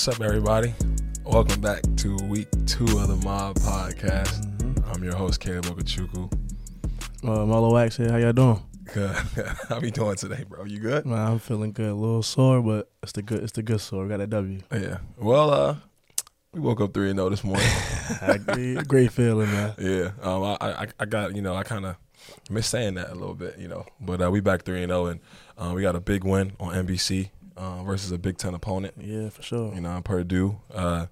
[0.00, 0.72] What's up, everybody?
[1.26, 4.90] Welcome back to week two of the Mob Podcast.
[4.90, 6.32] I'm your host, Caleb Okachukwu.
[7.22, 8.10] Uh, Marlowe Wax here.
[8.10, 8.62] How y'all doing?
[8.94, 9.10] Good.
[9.68, 10.64] How you doing today, bro?
[10.64, 11.04] You good?
[11.04, 11.90] Man, I'm feeling good.
[11.90, 13.42] A little sore, but it's the good.
[13.42, 14.08] It's the good sore.
[14.08, 14.60] Got a W.
[14.72, 15.00] Yeah.
[15.18, 15.76] Well, uh,
[16.54, 17.68] we woke up three and zero this morning.
[18.46, 19.74] great, great feeling, man.
[19.78, 20.12] yeah.
[20.22, 21.96] Um, I, I, I got you know, I kind of
[22.48, 25.08] miss saying that a little bit, you know, but uh, we back three and zero,
[25.08, 25.20] and
[25.58, 27.28] uh, we got a big win on NBC
[27.60, 28.94] uh, versus a Big Ten opponent.
[28.98, 29.74] Yeah, for sure.
[29.74, 30.58] You know, Purdue.
[30.72, 31.06] Uh,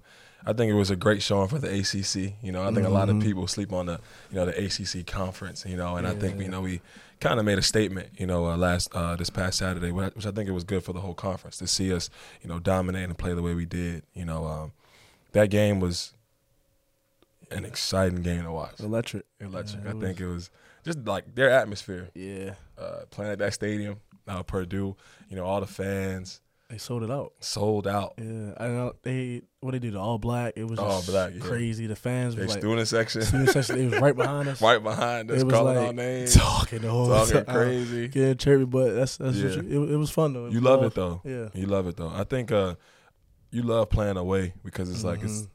[0.45, 2.33] I think it was a great showing for the ACC.
[2.41, 3.21] You know, I think a lot of Mhm.
[3.21, 3.99] people sleep on the
[4.31, 5.65] you know the ACC conference.
[5.67, 6.81] You know, and I think you know we
[7.19, 8.09] kind of made a statement.
[8.17, 10.93] You know, uh, last uh, this past Saturday, which I- think it was good for
[10.93, 12.09] the whole conference to see us
[12.41, 14.03] you know dominate and play the way we did.
[14.13, 14.71] You know, um,
[15.33, 16.13] that game was
[17.51, 18.79] an exciting game to watch.
[18.79, 19.25] Electric.
[19.39, 19.83] Electric.
[19.83, 20.49] Yeah, I it think it was
[20.85, 24.95] just like their atmosphere Yeah, uh, playing at that stadium, uh, Purdue.
[25.29, 27.33] You know, all the fans they sold it out.
[27.39, 28.13] sold out.
[28.19, 30.53] Yeah, I know they what they did all black.
[30.55, 31.39] It was All just black, yeah.
[31.41, 31.87] crazy.
[31.87, 33.21] The fans They was like student section.
[33.23, 33.77] student section.
[33.77, 34.61] They was right behind us.
[34.61, 38.07] right behind us, It was calling like our names, talking the whole talking time, crazy.
[38.07, 38.65] getting chirpy.
[38.65, 39.55] But that's that's Yeah.
[39.55, 40.47] what you, it, it was fun though.
[40.47, 41.21] You love it though.
[41.25, 41.49] Yeah.
[41.59, 42.11] You love it though.
[42.13, 42.75] I think uh,
[43.51, 45.47] you love playing away because it's like it's.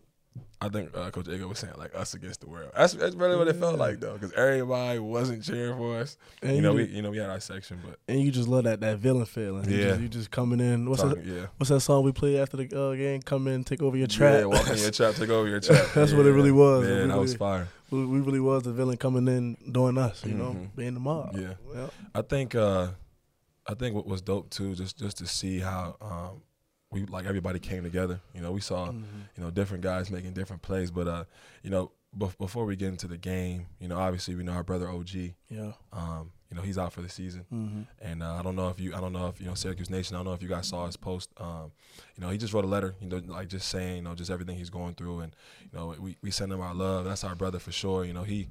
[0.64, 2.70] I think uh, Coach Ego was saying like us against the world.
[2.74, 6.16] That's, that's really what it felt like though, because everybody wasn't cheering for us.
[6.42, 8.48] And you know, you, we you know we had our section, but and you just
[8.48, 9.68] love that that villain feeling.
[9.70, 9.88] You Yeah.
[9.88, 10.88] just, you just coming in.
[10.88, 11.24] What's that?
[11.24, 13.20] yeah, What's that song we played after the uh, game?
[13.22, 14.38] Come in, take over your trap.
[14.40, 15.86] yeah, walk in your trap, take over your trap.
[15.94, 16.88] That's what it really was.
[16.88, 17.68] Yeah, that was fire.
[17.90, 20.76] we, we really was the villain coming in doing us, you know, Mhm.
[20.76, 21.36] being the mob.
[21.36, 21.54] Yeah.
[21.74, 21.88] Yeah.
[22.14, 22.88] I think uh
[23.66, 26.42] I think what was dope too, just just to see how um
[26.94, 28.20] we like everybody came together.
[28.34, 29.04] You know, we saw Mhm.
[29.36, 31.24] you know different guys making different plays, but uh
[31.62, 34.64] you know bef- before we get into the game, you know obviously we know our
[34.64, 35.72] brother OG, Yeah.
[35.92, 38.78] um you know he's out for the season, hmm and uh, I don't know if
[38.78, 40.68] you I don't know if you know Syracuse Nation I don't know if you guys
[40.68, 41.30] saw his post.
[41.38, 41.72] Um,
[42.16, 44.30] you know he just wrote a letter, you know like just saying you know just
[44.30, 45.34] everything he's going through, and
[45.70, 47.04] you know we we send him our love.
[47.06, 48.04] That's our brother for sure.
[48.04, 48.46] You know he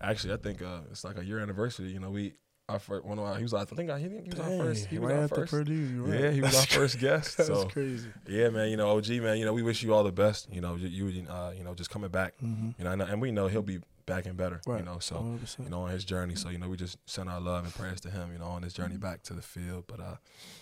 [0.00, 1.88] actually I think uh, it's like a year anniversary.
[1.90, 2.34] You know we.
[2.70, 4.86] Our first, one of our, he was, I think, he, he was our first.
[4.86, 5.50] He was right our first.
[5.50, 6.02] Purdue.
[6.04, 6.20] Right.
[6.20, 7.36] Yeah, he was our first guest.
[7.36, 8.08] That's So crazy.
[8.28, 8.70] yeah, man.
[8.70, 9.38] You know, OG, man.
[9.38, 10.48] You know, we wish you all the best.
[10.52, 12.34] You know, you, you uh, you know, just coming back.
[12.42, 12.70] Mm-hmm.
[12.78, 14.60] You know, and, and we know he'll be back and better.
[14.66, 14.78] Right.
[14.80, 15.64] You know, so 100%.
[15.64, 16.34] you know, on his journey.
[16.36, 18.32] So you know, we just send our love and prayers to him.
[18.32, 19.84] You know, on his journey back to the field.
[19.86, 20.16] But uh,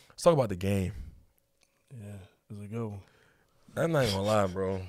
[0.08, 0.92] let's talk about the game.
[1.92, 2.16] yeah,
[2.50, 3.00] it's a good one.
[3.76, 4.80] I'm not even gonna lie, bro.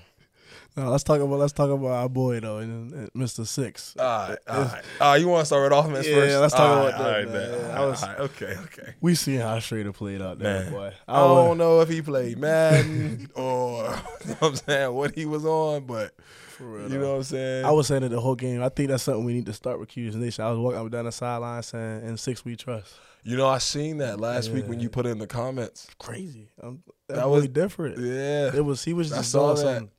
[0.77, 3.45] No, let's talk about let's talk about our boy though, and, and Mr.
[3.45, 3.95] Six.
[3.99, 4.83] All right, all right.
[5.01, 6.03] Uh, you want to start it off, man?
[6.05, 6.39] Yeah, first?
[6.39, 7.59] let's talk All about right, that, all right, man.
[7.69, 8.93] Yeah, All I was- right, okay, okay.
[9.01, 10.71] We seen how Shrader played out there, Man.
[10.71, 10.93] boy.
[11.07, 13.83] I was- don't know if he played Madden or
[14.25, 16.13] you know what I'm saying what he was on, but
[16.59, 17.65] real, you know what I'm saying.
[17.65, 18.61] I was saying it the whole game.
[18.63, 20.43] I think that's something we need to start with 'Cuse Nation.
[20.45, 22.93] I was walking up down the sideline saying, "In six we trust."
[23.23, 25.87] You know, I seen that last week when you put it in the comments.
[25.99, 26.47] Crazy.
[26.63, 27.97] Um, that, That was different.
[27.99, 29.89] Yeah, It was he was I just saw that.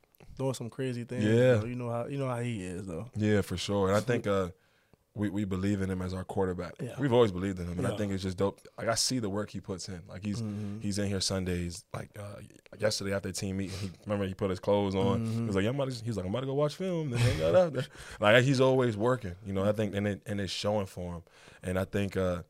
[0.40, 1.24] Some doing some crazy things.
[1.24, 1.54] Yeah.
[1.54, 1.64] though.
[1.66, 3.06] you know how you know how he is though.
[3.16, 3.88] yeah, for sure.
[3.88, 4.48] And I think uh,
[5.14, 6.74] we we believe in him as our quarterback.
[6.80, 6.94] Yeah.
[6.98, 8.60] We've always believed in him, and I think it's just dope.
[8.78, 10.00] Like I see the work he puts in.
[10.08, 10.80] Like he's Mhm.
[10.80, 11.84] he's in here Sundays.
[11.92, 12.40] Like uh,
[12.78, 15.26] yesterday after the team meeting, he remember he put his clothes on.
[15.26, 15.46] He Mhm.
[15.48, 17.10] was like, yeah, I'm about to, he's like, I'm about to go watch film.
[17.10, 17.86] Then hang out after.
[18.20, 19.34] Like he's always working.
[19.44, 21.22] You know, I think and it and it's showing for him.
[21.62, 22.42] And I think uh,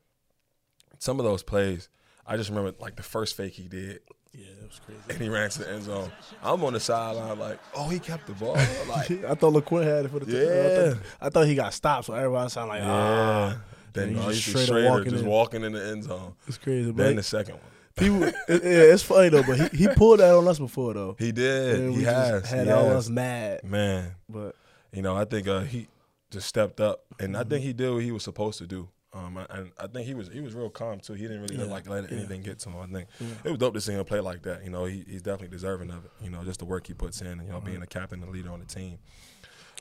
[0.99, 1.89] some of those plays.
[2.27, 4.01] I just remember like the first fake he did,
[4.33, 5.01] Yeah, it was crazy.
[5.11, 6.11] and he ran to the end zone.
[6.43, 8.55] I'm on the sideline like, oh, he kept the ball.
[8.89, 10.65] Like, I thought LaQuinn had it for the Yeah.
[10.65, 12.91] I thought, I thought he got stopped, so everybody sounded like, yeah.
[12.93, 13.61] ah,
[13.93, 15.29] Then And you he know, just straight walking just in.
[15.31, 16.35] walking in the end zone.
[16.47, 16.93] it's crazy.
[16.93, 17.63] Then like, the second one,
[17.97, 19.43] people, it, yeah, it's funny though.
[19.43, 21.17] But he, he pulled that on us before though.
[21.19, 21.81] he did.
[21.81, 22.49] And he has.
[22.49, 23.65] had he all us mad.
[23.65, 24.55] Man, But
[24.93, 25.89] you know, I think uh, he
[26.31, 27.49] just stepped up, and I Mhm.
[27.51, 28.89] think he did what he was supposed to do.
[29.13, 31.15] Um, I- and I think he was he was real calm too.
[31.15, 32.79] He didn't really Yeah, like let anything get to him.
[32.81, 33.27] I think yeah.
[33.45, 34.63] it was dope to see him play like that.
[34.63, 36.11] You know, he, he's definitely deserving of it.
[36.23, 38.31] You know, just the work he puts in, and you know, being a captain and
[38.31, 38.99] leader on the team.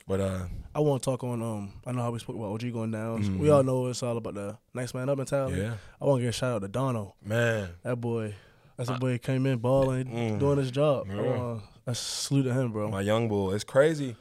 [0.08, 1.40] But uh, I want to talk on.
[1.42, 3.22] Um, I know how we spoke about OG going down.
[3.22, 3.38] Mhm.
[3.38, 5.60] We all know it's all about the next man up mentality.
[5.60, 7.14] yeah, I want to give a shout out to Dono.
[7.24, 8.34] man, That boy,
[8.76, 10.38] that's a boy came in balling, Mm.
[10.40, 11.06] doing his job.
[11.08, 11.20] Yeah.
[11.20, 12.90] Uh, I salute to him, bro.
[12.90, 13.52] my young bull.
[13.52, 14.16] It's crazy.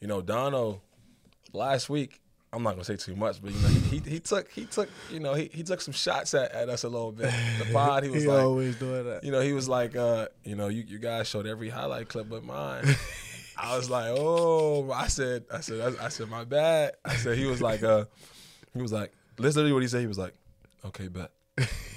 [0.00, 0.80] You know, Dono
[1.52, 2.20] last week.
[2.54, 4.88] I'm not gonna say too much, but you know, he, he, he took he took
[5.10, 7.32] you know he, he took some shots at, at us a little bit.
[7.58, 9.24] The pod, he was like, always doing that.
[9.24, 12.28] you know, he was like, uh, you know, you, you guys showed every highlight clip
[12.28, 12.84] but mine.
[13.56, 16.92] I was like, oh, I said, I said, I, I said, my bad.
[17.04, 18.04] I said, he was like, uh,
[18.74, 20.00] he was like, literally what he said.
[20.02, 20.34] He was like,
[20.84, 21.30] okay, bet.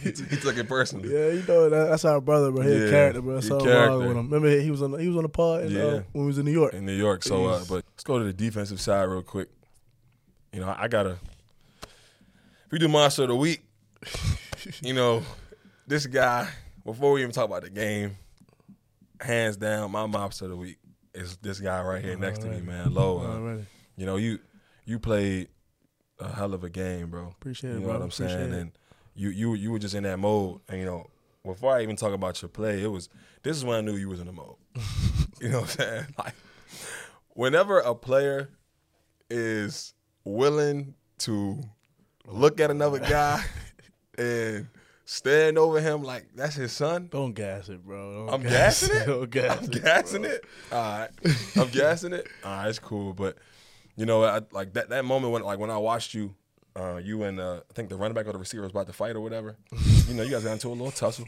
[0.04, 1.10] he, t- he took it personally.
[1.14, 2.62] Yeah, you know that, that's our brother, bro.
[2.62, 3.36] He a Yeah, character, bro.
[3.38, 4.00] he Something character.
[4.00, 4.30] with him.
[4.30, 5.82] Remember he was on the, he was on the pod in, Yeah.
[5.84, 6.74] uh, when we was in New York.
[6.74, 7.24] in New York.
[7.24, 9.50] So, uh, but let's go to the defensive side real quick.
[10.56, 11.18] You know, I, gotta.
[11.82, 13.62] If we do monster of the week,
[14.82, 15.22] you know,
[15.86, 16.48] this guy.
[16.86, 18.16] Before we even talk about the game,
[19.20, 20.78] hands down, my monster of the week
[21.14, 22.94] is this guy right here next to me, man.
[22.94, 23.18] Low.
[23.18, 23.58] Uh,
[23.98, 24.40] you know, you
[24.86, 25.50] you played
[26.22, 27.28] a hell of a game, bro.
[27.28, 27.94] Appreciate You it, know bro.
[27.96, 28.54] what I'm saying?
[28.54, 28.58] It.
[28.58, 28.72] And
[29.14, 30.62] you you you were just in that mode.
[30.70, 31.08] And you know,
[31.44, 33.10] before I even talk about your play, it was
[33.44, 34.56] this is when I knew you was in the mode.
[35.42, 36.06] you know what I'm saying?
[36.18, 36.36] Like
[37.32, 38.52] whenever a player
[39.30, 39.94] is
[40.26, 41.62] willing to
[42.28, 43.44] look at another guy
[44.18, 44.68] and
[45.06, 47.08] stand over him like that's his son.
[47.12, 48.26] Don't gas it, bro.
[48.26, 49.06] Don't I'm gas gassing it.
[49.06, 50.32] Don't gas I'm it, gassing bro.
[50.32, 50.46] it.
[50.72, 51.10] All right,
[51.56, 52.28] I'm gassing it.
[52.44, 53.14] All right, it's cool.
[53.14, 53.38] But
[53.96, 56.36] you know, I, like that that moment when like when I watched you,
[56.76, 58.94] uh, you and uh, I think the running back or the receiver was about to
[58.94, 59.56] fight or whatever.
[60.08, 61.28] you know, you guys got into a little tussle.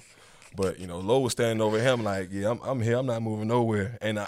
[0.55, 2.97] But you know, Lowe was standing over him like, yeah, I'm, I'm here.
[2.97, 3.97] I'm not moving nowhere.
[4.01, 4.27] And I,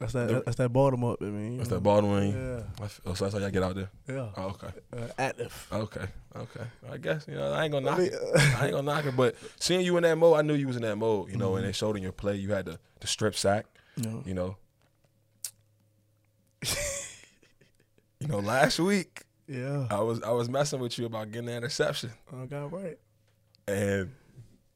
[0.00, 0.44] That's that.
[0.46, 1.16] That's that Baltimore.
[1.20, 1.76] I mean, you that's know.
[1.76, 2.30] that Baldwin.
[2.32, 2.84] Yeah.
[2.84, 3.90] F- Oh, so that's how y'all get out there.
[4.08, 4.30] Yeah.
[4.36, 4.68] Oh, okay.
[4.96, 5.68] Uh, active.
[5.70, 6.06] Okay.
[6.34, 6.64] Okay.
[6.90, 8.54] I guess you know I ain't gonna knock I mean, it.
[8.58, 9.14] I ain't gonna knock it.
[9.14, 11.30] But seeing you in that mode, I knew you was in that mode.
[11.30, 11.58] You know, Mm-hmm.
[11.58, 12.36] and it showed in your play.
[12.36, 13.66] You had the the strip sack.
[13.96, 14.56] You know, You know.
[18.20, 19.86] you know, last week yeah.
[19.90, 22.98] I was I was messing with you about getting an interception, I got right.
[23.66, 24.10] and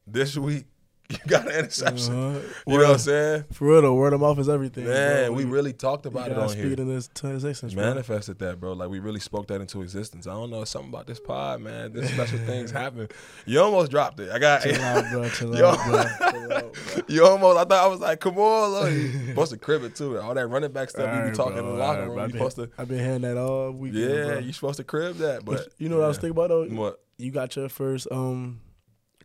[0.07, 0.65] this week
[1.09, 2.13] you got an interception.
[2.13, 2.39] Uh-huh.
[2.65, 3.45] You know what I'm saying?
[3.53, 4.85] For real though, word of mouth is everything.
[4.85, 5.35] Man, bro.
[5.35, 6.73] we really talked about you it on speak here.
[6.73, 7.83] it in this existence, bro.
[7.83, 8.73] Manifested that, bro.
[8.73, 10.25] Like we really spoke that into existence.
[10.25, 11.93] I don't know something about this pod, man.
[11.93, 13.07] This special things happen.
[13.45, 14.31] You almost dropped it.
[14.31, 14.63] I got.
[14.63, 15.29] Chill out, bro.
[15.29, 15.67] Chill Yo.
[15.69, 16.31] out, bro.
[16.31, 17.03] Chill out, bro.
[17.07, 17.57] You almost.
[17.59, 18.91] I thought I was like, come on, look.
[18.91, 20.17] You supposed to crib it too.
[20.19, 22.15] All that running back stuff we Alright, be talking bro, in the locker room.
[22.15, 22.25] bro.
[22.25, 22.69] You supposed to.
[22.79, 23.93] I've been hearing that all week.
[23.93, 24.37] Yeah, bro.
[24.39, 25.45] you supposed to crib that.
[25.45, 26.21] But But you know what I was yeah.
[26.21, 26.65] thinking about though?
[26.65, 26.99] What?
[27.17, 28.59] You got your first um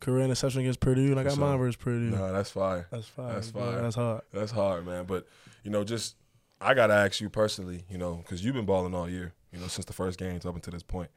[0.01, 1.45] career interception against Purdue, and I got sure.
[1.45, 2.11] mine versus Purdue.
[2.11, 2.89] No, that's fire.
[2.91, 3.35] That's fine.
[3.35, 3.83] That's fire.
[3.83, 4.23] That's hard.
[4.33, 5.05] That's hard, man.
[5.05, 5.27] But
[5.63, 6.17] you know, just
[6.61, 9.67] I gotta ask you personally, you know, because you've been balling all year, you know,
[9.67, 11.11] since the first games up until this point.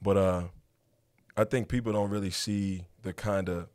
[0.00, 0.42] But uh,
[1.36, 3.68] I think people don't really see the kind of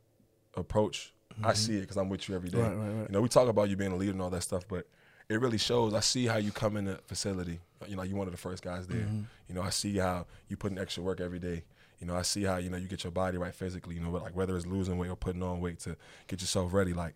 [0.56, 1.14] approach.
[1.44, 2.60] I see it because I'm with you every day.
[2.60, 3.10] Right, right, right.
[3.10, 4.88] You know, we talk about you being a leader and all that stuff, but
[5.30, 5.94] it really shows.
[5.94, 7.60] I see how you come in the facility.
[7.88, 9.02] You know, you're one of the first guys there.
[9.02, 9.22] Mm-hmm.
[9.48, 11.64] You know, I see how you put in extra work every day.
[12.00, 13.96] You know, I see how you know you get your body right physically.
[13.96, 15.96] You know, but like whether it's losing weight or putting on weight to
[16.28, 16.94] get yourself ready.
[16.94, 17.16] Like,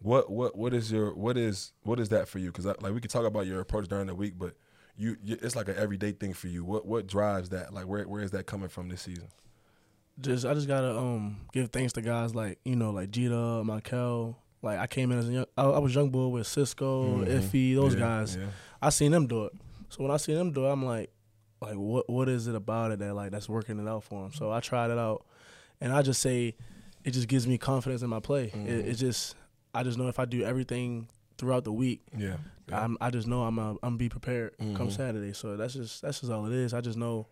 [0.00, 2.52] what what what is your what is what is that for you?
[2.52, 4.54] Because like we could talk about your approach during the week, but
[4.96, 6.64] you, you it's like an everyday thing for you.
[6.64, 7.72] What what drives that?
[7.72, 9.28] Like where where is that coming from this season?
[10.20, 14.38] Just I just gotta um give thanks to guys like you know like Gita, Michael.
[14.62, 17.26] Like I came in as a young, I, I was young boy with Cisco, Mhm.
[17.26, 18.36] Iffy, those Yeah, guys.
[18.36, 18.46] Yeah.
[18.80, 19.52] I seen them do it.
[19.90, 21.10] So when I seen them do it, I'm like,
[21.64, 24.32] like what what is it about it that like that's working it out for him?
[24.32, 25.24] So I tried it out,
[25.80, 26.54] and I just say,
[27.04, 28.44] it just gives me confidence in my play.
[28.46, 28.86] It, Mhm.
[28.86, 29.36] it just
[29.74, 32.36] I just know if I do everything throughout the week, Yeah.
[32.68, 32.80] yeah.
[32.84, 34.92] I'm, I just know I'm uh, I'm be prepared come Mhm.
[34.92, 35.32] Saturday.
[35.32, 36.72] So that's just that's just all it is.
[36.72, 37.26] I just know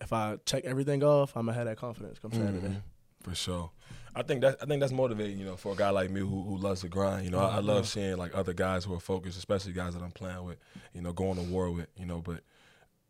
[0.00, 2.68] if I check everything off, I'm gonna have that confidence come Saturday.
[2.68, 2.82] Mhm.
[3.22, 3.70] For sure.
[4.14, 6.42] I think that I think that's motivating, you know, for a guy like me who,
[6.42, 7.24] who loves to grind.
[7.24, 7.88] You know, I, I love Mhm.
[7.88, 10.58] seeing like other guys who are focused, especially guys that I'm playing with,
[10.92, 12.40] you know, going to war with, you know, but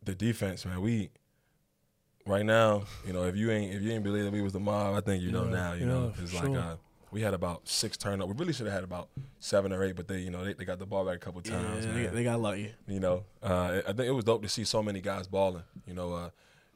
[0.04, 1.10] the defense, man, we
[2.26, 4.60] right now, you know, if you ain't if you ain't believe that we was the
[4.60, 6.12] mob, I think you know Yeah, now, you yeah, know.
[6.20, 6.76] It's like uh
[7.10, 8.34] we had about six turnovers.
[8.34, 9.08] We really should have had about
[9.38, 11.43] seven or eight, but they, you know, they, they got the ball back a couple
[11.43, 11.84] times.
[11.84, 12.72] yeah, they, they got lucky.
[12.87, 15.62] You know, uh, I think it was dope to see so many guys balling.
[15.87, 16.31] You know, uh,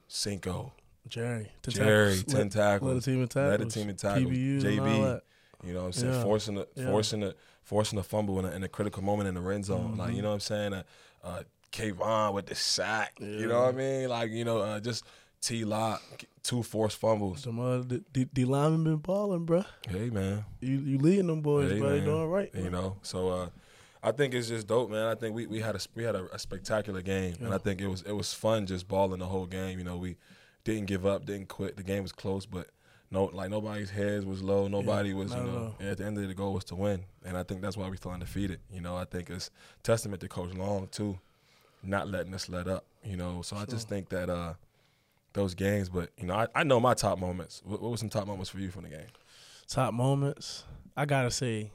[0.08, 0.72] Cinco,
[1.08, 2.34] Jerry, 10 Jerry, tackles.
[2.34, 5.20] ten tackles, led the team in tackles, led the team in tackles, all JB.
[5.64, 6.12] You know what I'm saying?
[6.12, 6.22] Yeah.
[6.22, 6.84] Forcing Yeah.
[6.84, 9.96] forcing the forcing the fumble in a, in a critical moment in the red zone.
[9.96, 10.16] Like Mm-hmm.
[10.16, 10.72] you know what I'm saying?
[10.74, 10.82] Uh,
[11.24, 11.42] uh
[11.76, 13.18] Kayvon with the sack.
[13.20, 14.08] You know what I mean?
[14.08, 15.04] Like, you know, uh, just
[15.40, 16.02] T Lock,
[16.42, 17.42] two forced fumbles.
[17.42, 19.64] Some other D, D, D linemen been balling, bro.
[19.88, 20.44] Hey man.
[20.60, 21.90] You you leading them boys, Hey, bro.
[21.90, 22.50] They doing right.
[22.54, 23.48] You know, so uh,
[24.02, 25.06] I think it's just dope, man.
[25.06, 27.80] I think we, we had a we had a, a spectacular game, and I think
[27.80, 29.78] it was it was fun just balling the whole game.
[29.78, 30.16] You know, we
[30.64, 31.76] didn't give up, didn't quit.
[31.76, 32.68] The game was close, but
[33.10, 34.66] no, like nobody's heads was low.
[34.66, 35.74] Nobody was, you know.
[35.80, 37.88] At the end of the, the goal was to win, and I think that's why
[37.88, 38.60] we still undefeated.
[38.72, 39.50] You know, I think it's
[39.82, 41.18] testament to Coach Long too,
[41.86, 42.84] not letting us let up.
[43.04, 44.54] You know, so I just think that uh,
[45.32, 45.88] those games.
[45.88, 47.62] But you know, I, I know my top moments.
[47.64, 49.06] What, what were some top moments for you from the game?
[49.68, 50.64] Top moments.
[50.96, 51.70] I gotta say,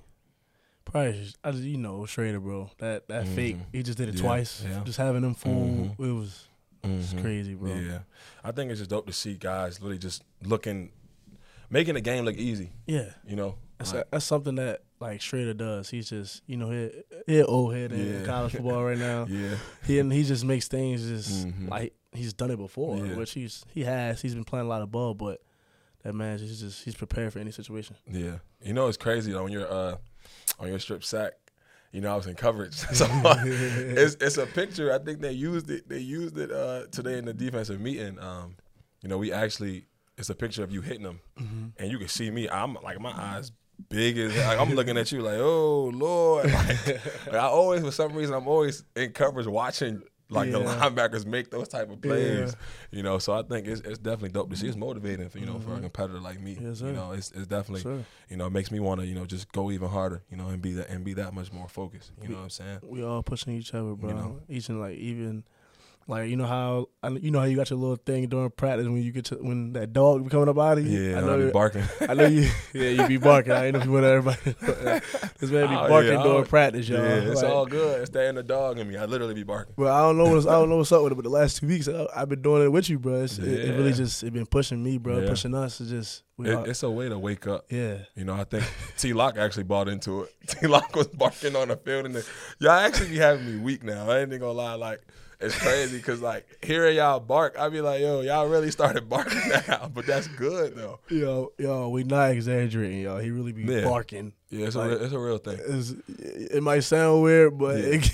[0.86, 2.70] probably I just, you know Shrader, bro.
[2.80, 3.66] That that fake, Mhm.
[3.72, 4.64] he just did it Yeah, twice.
[4.68, 4.84] yeah.
[4.84, 5.92] Just having him fool, Mhm.
[6.00, 6.48] it was
[6.84, 7.22] it's Mhm.
[7.22, 7.76] crazy, bro.
[7.76, 8.00] Yeah,
[8.44, 10.92] I think it's just dope to see guys literally just looking,
[11.70, 12.72] making the game look easy.
[12.88, 13.12] Yeah.
[13.28, 15.90] You know, That's, Like, that's something that like Shrader does.
[15.90, 16.90] He's just you know he
[17.28, 18.26] he old head in Yeah.
[18.26, 19.26] college football right now.
[19.30, 19.56] yeah,
[19.86, 21.70] He and he just makes things just Mhm.
[21.70, 23.16] like he's done it before, Yeah.
[23.16, 24.22] which he's he has.
[24.22, 25.42] He's been playing a lot of ball, but
[26.04, 27.96] that man he's just he's prepared for any situation.
[28.10, 28.38] yeah.
[28.64, 29.98] You know, it's crazy though, on your uh,
[30.60, 31.34] on your strip sack.
[31.92, 33.06] You know, I was in coverage, so
[33.46, 34.94] it's it's a picture.
[34.94, 35.90] I think they used it.
[35.90, 38.18] They used it uh, today in the defensive meeting.
[38.20, 38.56] Um,
[39.02, 41.66] you know, we actually it's a picture of you hitting them, Mm-hmm.
[41.78, 42.48] and you can see me.
[42.50, 43.52] I'm like my eyes
[43.90, 46.52] big as like I'm looking at you like, oh Lord.
[46.52, 46.88] Like,
[47.28, 51.52] like, I always for some reason I'm always in coverage watching like the linebackers make
[51.52, 52.56] those type of plays.
[52.92, 52.98] Yeah.
[52.98, 54.68] You know, so I think it's it's definitely dope to see.
[54.68, 56.56] It's motivating for you know for a competitor like me.
[56.56, 56.68] Mm-hmm.
[56.68, 58.04] Yes, you know, it's it's definitely Sure.
[58.30, 60.24] you know it makes me want to you know just go even harder.
[60.32, 62.12] You know, and be that and be that much more focused.
[62.22, 62.80] You know what I'm saying?
[62.84, 64.10] We all pushing each other, bro.
[64.10, 64.40] You know.
[64.48, 65.44] Each and like even
[66.08, 66.88] like you know how
[67.22, 69.74] you know how you got your little thing during practice when you get to when
[69.74, 71.00] that dog be coming up out of you.
[71.00, 71.38] Yeah, I know.
[71.38, 71.84] be you- barking.
[72.02, 72.50] I know you.
[72.74, 73.52] Yeah, you be barking.
[73.54, 74.40] I ain't know if you want everybody.
[75.40, 77.00] this man be Oh, barking yeah, during oh, practice, y'all.
[77.00, 78.02] Yeah, it's Like, all good.
[78.02, 78.98] It's the inner dog in me.
[78.98, 79.74] I literally be barking.
[79.78, 81.58] Well, I don't know what's I don't know what's up with it, but the last
[81.58, 83.24] two weeks I, I've been doing it with you, bro.
[83.24, 85.20] It's, it, it really just it been pushing me, bro.
[85.20, 85.30] Yeah.
[85.30, 85.80] Pushing us.
[85.82, 87.66] It's just It, it's a way to wake up.
[87.70, 87.98] yeah.
[88.16, 88.64] You know, I think
[88.98, 90.34] T Lock actually bought into it.
[90.48, 92.28] T Lock was barking on the field, and the,
[92.60, 94.10] y'all actually be having me weak now.
[94.10, 95.02] I ain't even gonna lie, like
[95.42, 99.42] it's crazy because like hearing y'all bark, I be like, yo, y'all really started barking
[99.68, 101.00] now, but that's good though.
[101.10, 103.18] Yo, yo, we not exaggerating, y'all.
[103.20, 103.84] He really be Yeah.
[103.84, 104.34] barking.
[104.50, 105.60] Yeah, it's a Like- real, it's a real thing.
[106.20, 107.86] It might sound weird, but Yeah.
[107.96, 108.12] it,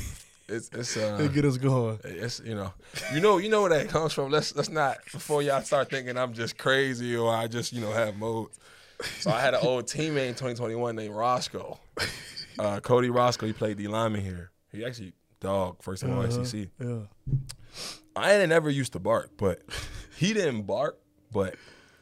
[0.49, 1.99] It's it's uh, it get us going.
[2.05, 2.71] it's you know,
[3.13, 4.31] you know, you know where that comes from.
[4.31, 7.91] Let's let's not before y'all start thinking I'm just crazy or I just you know
[7.91, 8.57] have modes.
[9.19, 11.77] So I had an old teammate in 2021 named Roscoe,
[12.59, 13.45] uh, Cody Roscoe.
[13.45, 14.51] He played D lineman here.
[14.71, 16.27] He actually dog first time Uh-huh.
[16.79, 16.99] Yeah.
[18.15, 19.61] I ain't never used to bark, but
[20.17, 20.99] he didn't bark,
[21.31, 21.55] but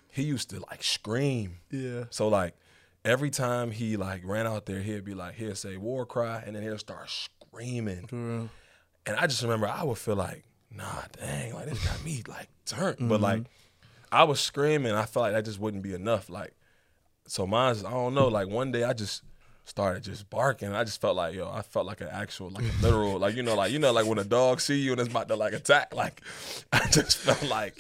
[0.10, 1.58] he used to like scream.
[1.72, 2.06] Yeah.
[2.10, 2.56] So like
[3.04, 6.56] every time he like ran out there, he'd be like, he'd say war cry, and
[6.56, 8.08] then he'll start screaming.
[9.08, 12.48] And I just remember I would feel like, nah, dang, like this got me like
[12.66, 12.98] turned.
[13.00, 13.24] But Mm-hmm.
[13.24, 13.44] like
[14.12, 16.30] I was screaming, I felt like that just wouldn't be enough.
[16.30, 16.54] Like,
[17.28, 18.30] so mine's I don't know.
[18.30, 19.24] Like one day I just
[19.66, 20.74] started just barking.
[20.74, 23.44] I just felt like, yo, I felt like an actual, like a literal, like you
[23.44, 25.54] know, like you know, like when a dog see you and it's about to like
[25.54, 25.94] attack.
[25.94, 26.22] Like
[26.74, 27.76] I just felt like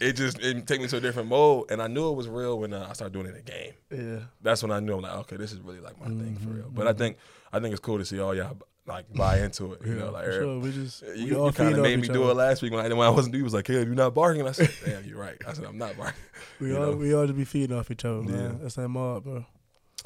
[0.00, 2.58] it just it take me to a different mode, and I knew it was real
[2.58, 3.72] when uh, I started doing it in a game.
[3.90, 4.24] Yeah.
[4.42, 6.56] That's when I knew I'm like, okay, this is really like my thing for Mm-hmm.
[6.56, 6.70] real.
[6.72, 7.16] But I think
[7.52, 8.56] I think it's cool to see all y'all
[8.86, 9.80] like buy into it.
[9.86, 10.58] You know, like sure.
[10.58, 12.32] We just we you, all you kind of made me do other.
[12.32, 13.40] it last week when I, when I wasn't doing.
[13.40, 15.78] You was like, "Hey, you're not barking." I said, "Damn, you're right." I said, "I'm
[15.78, 16.20] not barking."
[16.60, 16.96] We you all know?
[16.96, 18.34] we all just be feeding off each other, man.
[18.40, 18.52] Yeah.
[18.62, 19.44] That's that mob, bro.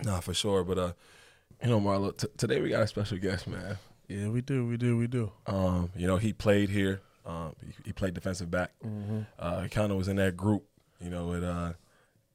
[0.05, 0.65] Nah, for sure.
[0.65, 0.93] But uh,
[1.63, 3.79] you know, Marlowe, t- today we got a special guest, man.
[4.09, 5.31] Yeah, we do, we do, we do.
[5.47, 7.03] Um, you know, he played here.
[7.27, 8.73] Um, he, he played defensive back.
[8.85, 9.21] Mm-hmm.
[9.39, 10.65] Uh, he kind of was in that group.
[11.01, 11.73] You know, with uh,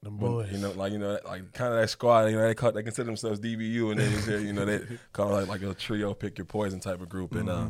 [0.02, 0.52] when- boys.
[0.52, 2.30] you know, like you know, like kind of that squad.
[2.30, 4.40] You know, they call, they consider themselves DBU, and they was there.
[4.40, 4.82] You know, they
[5.14, 7.34] call it like, like a trio, pick your poison type of group.
[7.34, 7.70] And uh,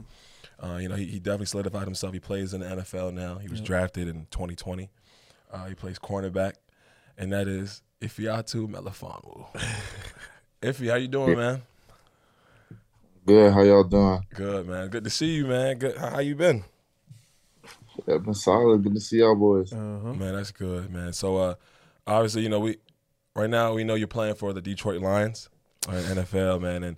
[0.62, 2.14] uh, you know, he, he definitely solidified himself.
[2.14, 3.38] He plays in the NFL now.
[3.38, 4.90] He was drafted in 2020.
[5.52, 6.54] Uh, he plays cornerback,
[7.18, 9.45] and that is Ifeatu Melifonwu.
[10.62, 11.62] Iffy, how you doing, man?
[13.25, 13.53] Good.
[13.53, 14.25] How y'all doing?
[14.33, 14.89] Good, man.
[14.89, 15.77] Good to see you, man.
[15.77, 15.98] Good.
[15.98, 16.65] How, how you been?
[18.05, 18.83] Yeah, been solid.
[18.83, 19.72] Good to see y'all boys.
[19.72, 20.13] Uh-huh.
[20.13, 21.13] Man, that's good, man.
[21.13, 21.55] So, uh,
[22.05, 22.77] obviously, you know, we
[23.36, 25.48] right now we know you're playing for the Detroit Lions,
[25.88, 26.83] or NFL, man.
[26.83, 26.98] And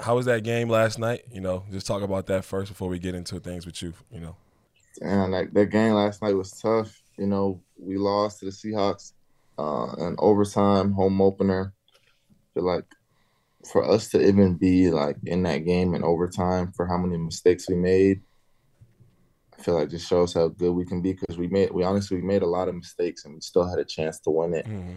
[0.00, 1.22] how was that game last night?
[1.30, 3.94] You know, just talk about that first before we get into things with you.
[4.10, 4.36] You know,
[5.00, 7.00] And like that game last night was tough.
[7.16, 9.12] You know, we lost to the Seahawks
[9.58, 11.72] uh in overtime, home opener.
[12.54, 12.84] Feel like
[13.70, 17.68] for us to even be like in that game in overtime for how many mistakes
[17.68, 18.20] we made,
[19.58, 22.18] I feel like just shows how good we can be because we made we honestly
[22.18, 24.66] we made a lot of mistakes and we still had a chance to win it.
[24.66, 24.96] mm-hmm.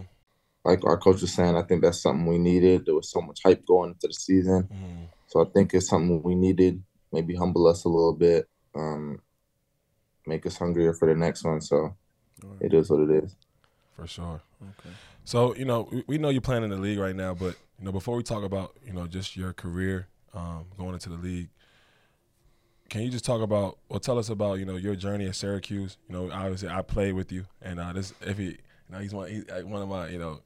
[0.64, 2.84] Like our coach was saying, I think that's something we needed.
[2.84, 4.64] There was so much hype going into the season.
[4.64, 5.04] Mm-hmm.
[5.28, 6.82] So I think it's something we needed.
[7.10, 9.22] Maybe humble us a little bit, um,
[10.26, 11.62] make us hungrier for the next one.
[11.62, 11.96] So
[12.60, 13.36] it is what it is.
[13.96, 14.42] for sure.
[14.62, 14.94] Okay.
[15.24, 17.84] So, you know, we, we know you're playing in the league right now, but you
[17.84, 21.48] know, before we talk about you know just your career um, going into the league,
[22.88, 25.96] can you just talk about or tell us about you know your journey at Syracuse?
[26.08, 28.56] You know, obviously I played with you, and uh, this Iffy, you
[28.90, 30.40] know, he's one he's one of my you know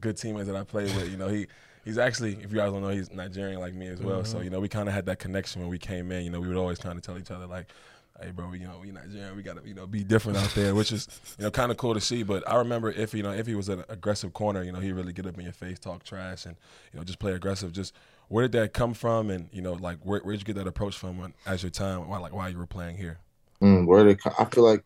[0.00, 1.10] good teammates that I played with.
[1.10, 1.46] You know, he
[1.84, 4.24] he's actually if you guys don't know, he's Nigerian like me as well.
[4.24, 6.24] So you know, we kind of had that connection when we came in.
[6.24, 7.68] You know, we would always kind of tell each other like.
[8.22, 9.36] Hey bro, we, you know we Nigerian.
[9.36, 11.94] We gotta you know be different out there, which is you know kind of cool
[11.94, 12.22] to see.
[12.22, 15.12] But I remember if you know Iffy was an aggressive corner, you know he really
[15.12, 16.56] get up in your face, talk trash, and
[16.92, 17.72] you know just play aggressive.
[17.72, 17.94] Just
[18.28, 20.96] where did that come from, and you know like where where'd you get that approach
[20.96, 23.18] from when, as your time while like while you were playing here?
[23.60, 24.84] Mm, where co- I feel like,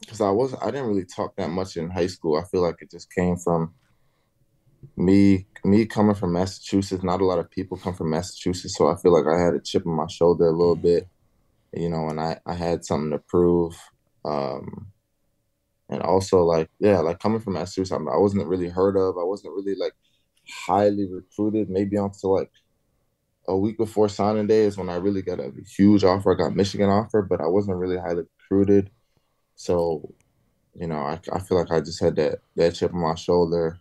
[0.00, 2.38] because I was, I didn't really talk that much in high school.
[2.38, 3.74] I feel like it just came from
[4.96, 7.02] me, me coming from Massachusetts.
[7.02, 9.60] Not a lot of people come from Massachusetts, so I feel like I had a
[9.60, 11.06] chip on my shoulder a little bit,
[11.72, 13.78] you know, and I, I had something to prove.
[14.24, 14.88] Um,
[15.88, 19.18] and also like, yeah, like coming from Massachusetts, I, wasn't really heard of.
[19.18, 19.94] I wasn't really like
[20.48, 21.70] highly recruited.
[21.70, 22.50] Maybe until like
[23.48, 26.32] a week before signing day is when I really got a huge offer.
[26.32, 28.90] I got Michigan offer, but I wasn't really highly recruited.
[29.56, 30.14] So,
[30.74, 33.78] you know, I, I feel like I just had that that chip on my shoulder.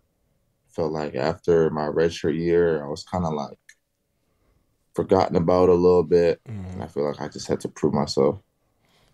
[0.70, 3.60] felt like after my redshirt year, I was kind of like
[4.94, 6.74] forgotten about a little bit, Mhm.
[6.74, 8.40] and I feel like I just had to prove myself.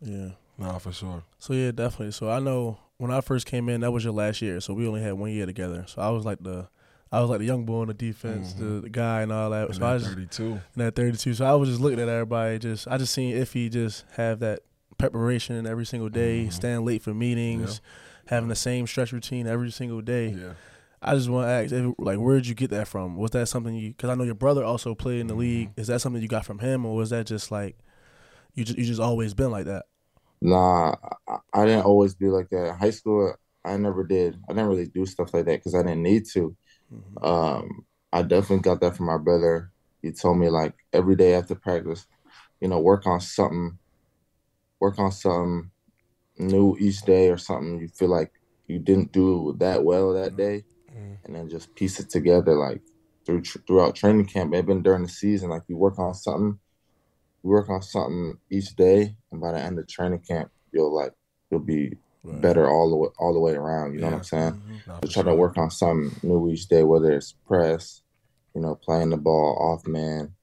[0.02, 0.30] Yeah.
[0.58, 1.24] Nah, for sure.
[1.38, 2.12] So yeah, definitely.
[2.12, 4.60] So I know when I first came in, that was your last year.
[4.60, 5.86] So we only had one year together.
[5.88, 6.68] So I was like the,
[7.12, 8.60] I was like the young boy on the defense, Mhm.
[8.60, 9.68] the, the guy and all that.
[9.68, 10.60] And so I then just 32.
[10.74, 11.36] and at 32.
[11.36, 12.58] So I was just looking at everybody.
[12.60, 14.62] Just I just seen Iffy just have that
[14.98, 16.54] preparation every single day, Mhm.
[16.54, 17.82] staying late for meetings,
[18.26, 20.30] having the same stretch routine every single day.
[20.30, 20.54] Yeah.
[21.02, 23.16] I just want to ask, if, like, where did you get that from?
[23.18, 23.90] Was that something you?
[23.90, 25.40] Because I know your brother also played in the Mhm.
[25.40, 25.70] league.
[25.78, 27.78] Is that something you got from him, or was that just like
[28.56, 29.86] you just you just always been like that?
[30.42, 30.96] Nah,
[31.54, 32.70] I, didn't always be like that.
[32.70, 33.34] In high school,
[33.66, 34.40] I never did.
[34.48, 36.56] I didn't really do stuff like that because I didn't need to.
[36.92, 37.26] Mhm.
[37.26, 39.72] Um, I definitely got that from my brother.
[40.02, 42.06] He told me like every day after practice,
[42.62, 43.80] you know, work on something,
[44.80, 45.72] work on something
[46.40, 48.32] new each day or something you feel like
[48.68, 50.64] you didn't do that well that day,
[50.98, 51.18] Mhm.
[51.26, 52.82] and then just piece it together like
[53.26, 55.50] through throughout training camp, even during the season.
[55.50, 56.60] Like you work on something,
[57.44, 61.14] you work on something each day, and by the end of training camp, you'll like
[61.52, 62.42] you'll be Right.
[62.42, 63.94] better all the way all the way around.
[63.94, 64.54] You know what I'm saying?
[64.54, 65.02] Mhm.
[65.02, 68.02] To for try to work on something new each day, whether it's press,
[68.54, 70.34] you know, playing the ball off man,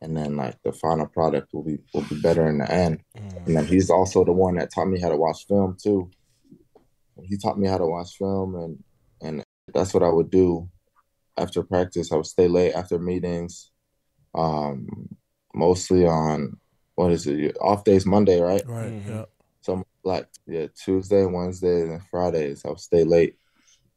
[0.00, 3.02] and then like the final product will be will be better in the end.
[3.16, 3.46] Mhm.
[3.46, 6.10] And then he's also the one that taught me how to watch film too.
[7.22, 8.82] He taught me how to watch film, and
[9.72, 10.68] that's what I would do
[11.36, 12.12] after practice.
[12.12, 13.70] I would stay late after meetings,
[14.34, 14.86] um,
[15.54, 16.58] mostly on
[16.94, 17.56] what is it?
[17.60, 18.62] Off days Monday, right?
[18.66, 18.92] Right.
[18.92, 19.08] Mhm.
[19.08, 19.24] Yeah.
[19.62, 23.36] So like yeah, Tuesday, Wednesday, and Fridays, I would stay late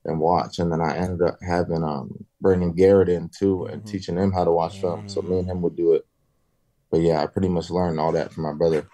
[0.06, 0.60] and watch.
[0.60, 3.86] And then I ended up having um bringing Garrett in too and Mhm.
[3.86, 5.04] teaching him how to watch film.
[5.08, 6.06] So me and him would do it.
[6.92, 8.90] But yeah, I pretty much learned all that from my brother.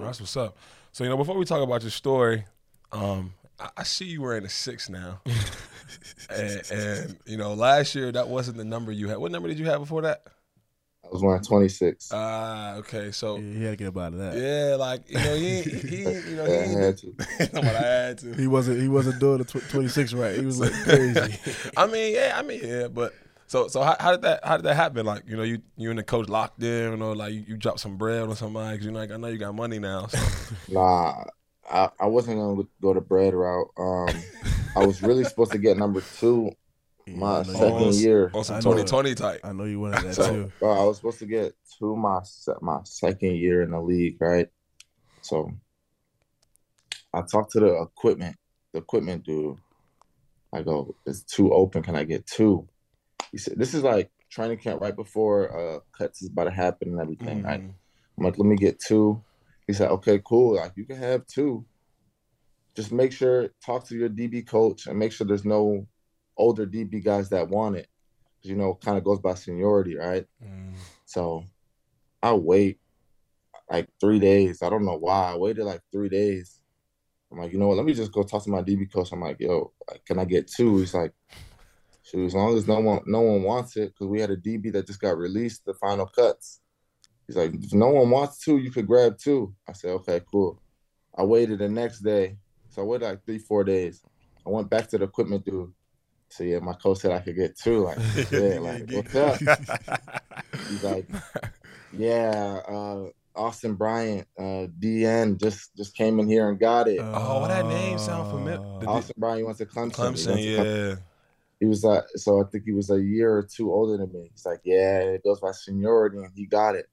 [0.00, 0.56] That's what's up.
[0.92, 2.46] So you know, before we talk about your story,
[2.92, 5.20] um, I, I see you wearing a six now,
[6.30, 9.18] and, and you know, last year that wasn't the number you had.
[9.18, 10.22] What number did you have before that?
[11.04, 12.10] I was wearing 26.
[12.12, 13.12] Ah, okay.
[13.12, 14.36] So Yeah, he had to get up out of that.
[14.36, 17.14] yeah, like you know, he, ain't- he, you know, he Yeah, I had to.
[17.78, 18.34] I had to.
[18.34, 18.80] He wasn't.
[18.82, 20.36] He wasn't doing the tw- twenty six right.
[20.36, 21.38] He was like crazy.
[21.76, 23.14] I mean, yeah, I mean, yeah, but
[23.46, 25.06] so so how, how did that how did that happen?
[25.06, 27.56] Like, you know, you you and the coach locked in, you know, like you, you
[27.56, 30.08] dropped some bread on somebody because you know, like I know you got money now.
[30.08, 30.18] So.
[30.70, 31.22] Nah,
[31.70, 33.68] I, I wasn't gonna go the bread route.
[33.78, 34.22] Um,
[34.76, 36.50] I was really supposed to get number two
[37.06, 38.30] my I second on, year.
[38.34, 38.86] on some I know Tony it.
[38.86, 39.40] Tony type.
[39.44, 40.52] I know you wanted that So, too.
[40.60, 42.20] bro, I was supposed to get two my
[42.60, 44.48] my second year in the league, right?
[45.22, 45.50] So
[47.12, 48.36] I talked to the equipment,
[48.72, 49.56] the equipment dude.
[50.52, 51.82] I go, "It's two open.
[51.82, 52.68] Can I get two?
[53.32, 56.90] He said, "This is like training camp right before uh, cuts is about to happen
[56.90, 57.60] and everything." Right?
[57.60, 57.72] Mhm.
[58.18, 59.22] I'm like, "Let me get two.
[59.66, 60.56] He said, "Okay, cool.
[60.56, 61.66] Like you can have two.
[62.74, 65.86] Just make sure talk to your DB coach and make sure there's no
[66.36, 67.88] older DB guys that want it.
[68.42, 70.26] 'Cause, You know, kind of goes by seniority, right?
[70.42, 70.74] Mhm.
[71.06, 71.44] So
[72.22, 72.78] I wait
[73.70, 74.62] like three days.
[74.62, 75.32] I don't know why.
[75.32, 76.60] I waited like three days.
[77.32, 77.76] I'm like, you know what?
[77.76, 79.10] Let me just go talk to my DB coach.
[79.12, 79.72] I'm like, yo,
[80.04, 80.78] can I get two?
[80.78, 81.12] He's like,
[82.02, 84.70] shoot, as long as no one no one wants it, because we had a DB
[84.72, 86.60] that just got released, the final cuts.
[87.26, 89.54] He's like, if no one wants two, you could grab two.
[89.68, 90.60] I said, okay, cool.
[91.16, 92.36] I waited the next day.
[92.70, 94.02] So I waited like three, four days.
[94.46, 95.72] I went back to the equipment dude.
[96.28, 97.84] So yeah, my coach said I could get two.
[97.84, 97.98] Like,
[98.30, 99.38] yeah, like what's up?
[100.68, 101.08] He's like,
[101.92, 107.00] yeah, uh, Austin Bryant, uh, DN just just came in here and got it.
[107.00, 108.58] Oh, well, that name sound familiar.
[108.58, 109.96] Uh, Austin Bryant went to Clemson.
[109.96, 110.94] He went Clemson, to yeah.
[111.60, 114.28] He was like, so I think he was a year or two older than me.
[114.30, 116.86] He's like, yeah, it goes by seniority, and he got it.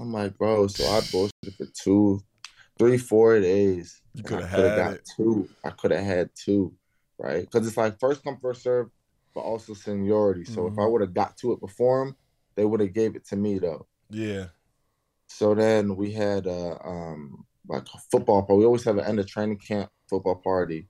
[0.00, 2.20] I'm like, bro, so I bullshit for two,
[2.78, 4.00] three, four days.
[4.14, 5.08] You coulda had got it.
[5.16, 5.50] two.
[5.64, 6.74] I could have had two,
[7.18, 7.42] right?
[7.42, 8.88] Because it's like first come first serve,
[9.34, 10.44] but also seniority.
[10.44, 10.92] So if I Mm-hmm.
[10.92, 12.16] would have got to it before him,
[12.56, 13.86] they would have gave it to me though.
[14.10, 14.46] Yeah.
[15.28, 18.60] So then we had uh, um like a football party.
[18.60, 20.88] We always have an end of training camp football party.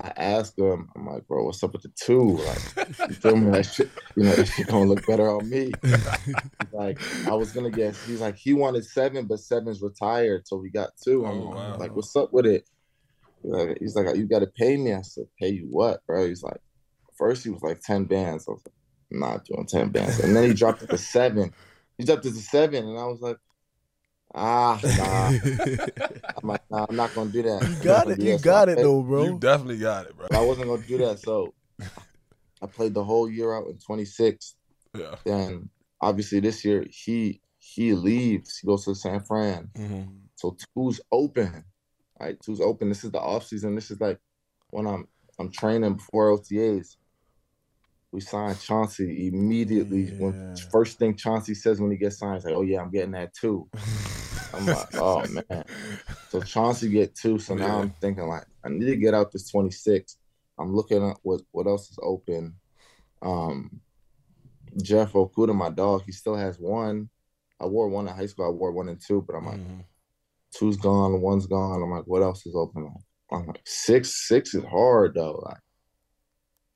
[0.00, 2.36] I asked him, I'm like, bro, what's up with the two?
[2.38, 3.50] Like, you feel me?
[3.50, 5.72] That shit, you know, shit gonna look better on me.
[6.72, 7.96] Like, I was gonna get.
[8.06, 11.26] He's like, he wanted seven, but seven's retired, so we got two.
[11.26, 11.76] I'm Oh, wow.
[11.78, 12.68] like, what's up with it?
[13.42, 14.92] He's like, he's like, you got to pay me.
[14.94, 16.28] I said, pay you what, bro?
[16.28, 16.60] He's like,
[17.16, 18.46] first he was like ten bands.
[18.48, 18.74] I was like,
[19.12, 21.52] I'm not doing ten bands, and then he dropped it to seven.
[21.96, 23.38] He dropped it to seven, and I was like,
[24.34, 25.28] ah, nah.
[26.42, 27.68] I'm like, nah, I'm not gonna do that.
[27.68, 28.20] You got it.
[28.20, 29.24] You got it though, bro.
[29.24, 30.26] You definitely got it, bro.
[30.32, 31.54] I wasn't gonna do that, so
[32.62, 34.54] I played the whole year out in 26.
[34.96, 35.14] Yeah.
[35.24, 38.58] Then obviously this year he he leaves.
[38.58, 39.70] He goes to San Fran.
[39.76, 40.02] hmm
[40.36, 41.64] So two's open.
[42.20, 42.88] Right, two's open.
[42.88, 43.74] This is the off season.
[43.76, 44.18] This is like
[44.70, 45.06] when I'm
[45.38, 46.96] I'm training before OTAs.
[48.10, 50.06] we signed Chauncey immediately.
[50.06, 50.14] Yeah.
[50.18, 53.12] When first thing Chauncey says when he gets signed, he's like, "Oh yeah, I'm getting
[53.12, 53.68] that too."
[54.54, 55.64] I'm like, "Oh man."
[56.30, 57.38] So Chauncey get two.
[57.38, 57.78] So now Yeah.
[57.78, 60.16] I'm thinking like, I need to get out this 26.
[60.58, 62.54] I'm looking at what what else is open.
[63.22, 63.80] Um,
[64.82, 67.08] Jeff Okudah, my dog, he still has one.
[67.60, 68.46] I wore one in high school.
[68.46, 69.84] I wore one and two, but I'm like, Mhm.
[70.54, 71.82] two's gone, one's gone.
[71.82, 72.92] I'm like, what else is open?
[73.32, 75.42] I'm like, six, six is hard though.
[75.44, 75.58] Like,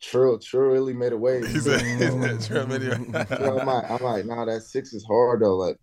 [0.00, 1.44] Trill, Trill really made a wave.
[1.52, 2.94] He said, he said, "Trey, video."
[3.28, 5.56] So I'm like, I'm like, nah, that six is hard though.
[5.56, 5.76] Like,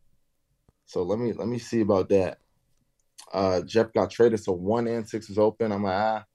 [0.89, 2.39] so let me let me see about that.
[3.31, 5.71] Uh, Jeff got traded, so one and six is open.
[5.71, 6.25] I'm like, ah,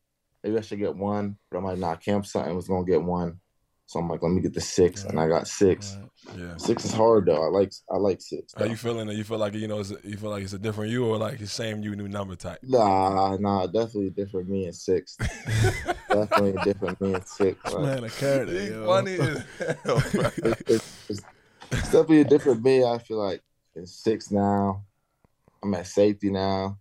[0.44, 3.40] maybe I should get one, but I'm like, nah, Cam Sutton was gonna get one,
[3.86, 5.98] so I'm like, let me get the six, and I got six.
[5.98, 6.38] Right.
[6.38, 6.56] yeah.
[6.56, 7.42] Six is hard though.
[7.42, 8.54] I like I like six.
[8.56, 9.08] How you feeling?
[9.08, 11.18] You feel like you know, it's a, you feel like it's a different you, or
[11.18, 12.60] like the same you, new number type.
[12.62, 15.16] Nah, nah, definitely different me and six.
[16.08, 17.58] definitely different me and six.
[17.72, 19.44] Like, man a character, He funny as
[19.82, 21.22] hell, it's, it's, it's,
[21.72, 22.84] it's definitely a different me.
[22.84, 23.42] I feel like
[23.74, 24.84] it's six now.
[25.62, 26.78] I'm at safety now.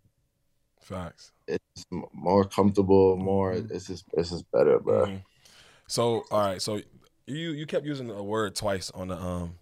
[0.81, 1.31] Facts.
[1.47, 3.53] It's more comfortable, more.
[3.53, 5.05] It's just, it's just better, bro.
[5.05, 5.23] Mhm.
[5.87, 6.61] So, all right.
[6.61, 6.81] So
[7.25, 9.55] you you kept using a word twice on the um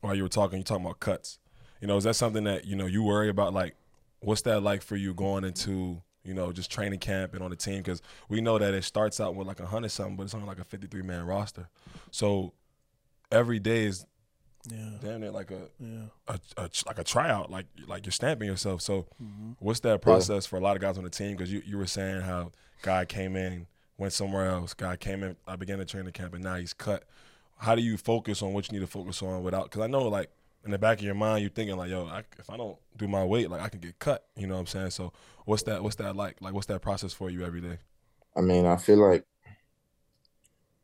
[0.00, 0.58] while you were talking.
[0.58, 1.38] You talking about cuts.
[1.80, 3.54] You know, is that something that you know you worry about?
[3.54, 3.74] Like,
[4.20, 7.56] what's that like for you going into you know just training camp and on the
[7.56, 7.78] team?
[7.78, 10.46] Because we know that it starts out with like a hundred something, but it's only
[10.46, 11.68] like a fifty three man roster.
[12.10, 12.52] So
[13.30, 14.04] every day is
[14.68, 16.02] Yeah, damn near like a, yeah.
[16.28, 17.50] a, a like a tryout.
[17.50, 18.82] Like like you're stamping yourself.
[18.82, 19.56] So Mhm.
[19.58, 21.36] What's that process for a lot of guys on the team?
[21.36, 24.74] Because you, you were saying how guy came in, went somewhere else.
[24.74, 27.04] Guy came in, I began to training camp, and now he's cut.
[27.56, 29.64] How do you focus on what you need to focus on without?
[29.64, 30.30] Because I know, like
[30.64, 33.08] in the back of your mind, you're thinking like, "Yo, I, if I don't do
[33.08, 34.90] my weight, like I can get cut." You know what I'm saying?
[34.90, 35.12] So,
[35.46, 35.82] what's that?
[35.82, 36.36] What's that like?
[36.40, 37.78] Like, what's that process for you every day?
[38.36, 39.24] I mean, I feel like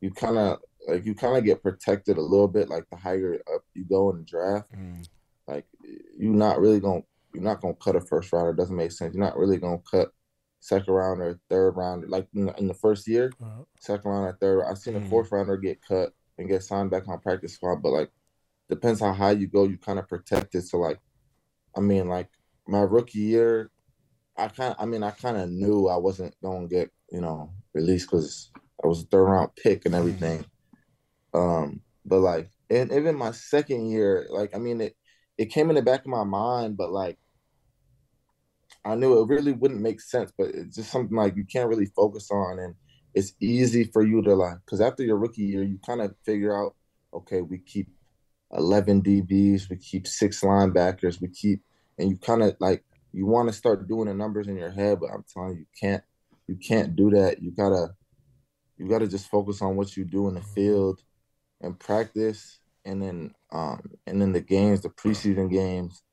[0.01, 2.69] you kind of like you kind of get protected a little bit.
[2.69, 5.07] Like the higher up you go in the draft, Mm,
[5.47, 5.65] like
[6.17, 7.01] you're not really gonna
[7.33, 8.51] you're not gonna cut a first rounder.
[8.51, 9.13] It doesn't make sense.
[9.13, 10.11] You're not really gonna cut
[10.59, 12.09] second round or third round.
[12.09, 14.63] Like in the, in the first year, Uh, second round or third.
[14.63, 15.09] I've seen a Mhm.
[15.09, 18.11] fourth rounder get cut and get signed back on practice squad, but like
[18.69, 20.63] depends how high you go, you kind of protected.
[20.65, 20.99] So like,
[21.75, 22.29] I mean, like
[22.67, 23.71] my rookie year,
[24.37, 28.07] I kind I mean, I kind of knew I wasn't gonna get you know released
[28.09, 28.51] because
[28.83, 30.45] I was a third round pick and everything.
[31.37, 34.95] Um, but like, and even my second year, like, I mean, it
[35.37, 37.17] it came in the back of my mind, but like.
[38.83, 41.87] I knew it really wouldn't make sense, but it's just something like you can't really
[41.87, 42.73] focus on, and
[43.13, 46.55] it's easy for you to like because after your rookie year, you kind of figure
[46.57, 46.75] out,
[47.13, 47.89] okay, we keep
[48.51, 51.61] eleven DBs, we keep six linebackers, we keep,
[51.97, 54.99] and you kind of like you want to start doing the numbers in your head,
[54.99, 56.03] but I'm telling you, you can't,
[56.47, 57.41] you can't do that.
[57.41, 57.95] You gotta,
[58.77, 61.01] you gotta just focus on what you do in the field,
[61.61, 66.03] and practice, and then, um, and then the games, the preseason games,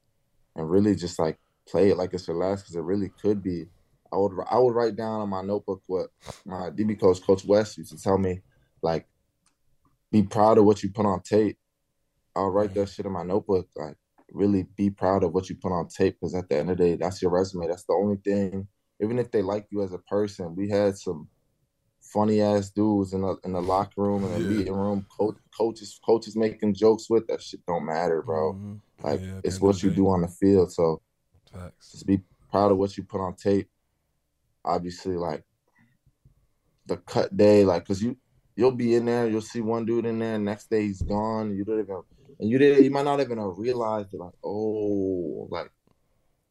[0.57, 3.67] and really just like play it like it's your last because it really could be.
[4.13, 6.09] I would I would write down on my notebook what
[6.45, 8.43] my DB coach, Coach West, used to tell me,
[8.83, 9.07] like,
[10.13, 11.59] be proud of what you put on tape.
[12.37, 13.97] I'll write that shit in my notebook, like,
[14.33, 16.85] really be proud of what you put on tape because at the end of the
[16.85, 17.69] day, that's your resume.
[17.69, 18.69] That's the only thing.
[19.03, 21.29] Even if they like you as a person, we had some
[22.13, 24.49] funny ass dudes in the in the locker room and the Yeah.
[24.59, 28.53] meeting room, coach, coaches coaches making jokes with that shit don't matter, bro.
[28.55, 28.81] mhm.
[29.03, 30.73] Like Yeah, it's what you do on the field.
[30.73, 31.01] So
[31.53, 31.93] Facts.
[31.93, 33.69] just be proud of what you put on tape.
[34.65, 35.45] Obviously, like
[36.87, 38.17] the cut day, like because you
[38.57, 41.55] you'll be in there, you'll see one dude in there, next day he's gone.
[41.57, 42.03] You don't even
[42.39, 45.71] and you didn't you might not even have realized like oh like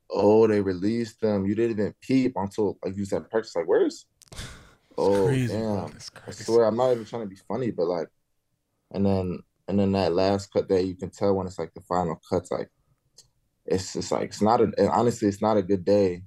[0.09, 1.45] oh they released them.
[1.45, 4.05] You didn't even peep until like you said practice like where's
[4.97, 5.93] oh crazy, damn
[6.27, 8.08] I swear, I'm not even trying to be funny, but like,
[8.91, 11.82] and then and then that last cut day, you can tell when it's like the
[11.82, 12.51] final cuts.
[12.51, 12.69] Like,
[13.65, 14.71] it's just like it's not a.
[14.77, 16.23] And honestly, it's not a good day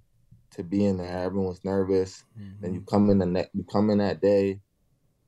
[0.52, 1.24] to be in there.
[1.24, 2.24] Everyone's nervous,
[2.62, 3.50] and you come in the net.
[3.52, 4.60] You come in that day,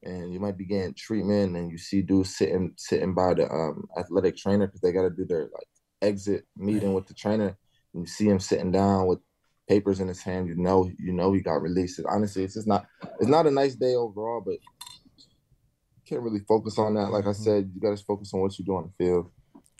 [0.02, 3.88] and you might be getting treatment, and you see dudes sitting sitting by the um
[3.98, 5.68] athletic trainer because they got to do their like
[6.02, 7.56] exit meeting with the trainer.
[7.94, 9.20] And you see him sitting down with
[9.68, 10.48] papers in his hand.
[10.48, 12.00] You know, you know he got released.
[12.08, 12.86] Honestly, it's just not
[13.20, 17.10] it's not a nice day overall, but you can't really focus on that.
[17.10, 17.36] Like I Mhm.
[17.44, 19.30] said, you got to focus on what you do on the field.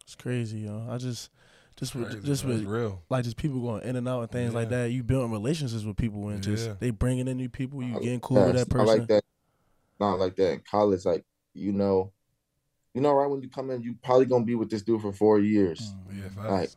[0.02, 0.86] It's crazy, yo.
[0.88, 1.30] I just,
[1.76, 2.54] just with, Crazy, just bro.
[2.54, 3.02] With real.
[3.10, 4.90] like just people going in and out and things like that.
[4.90, 6.74] You building relationships with people and just Yeah.
[6.78, 7.82] they bringing in new people.
[7.82, 8.98] You I- getting cool with Yes, that I person.
[8.98, 9.24] like that.
[10.00, 11.04] Not like that in college.
[11.04, 11.24] Like
[11.54, 12.12] you know,
[12.94, 15.12] you know, right when you come in, you probably gonna be with this dude for
[15.12, 15.80] four years.
[16.10, 16.16] Mhm.
[16.22, 16.48] Yeah, facts.
[16.50, 16.70] Like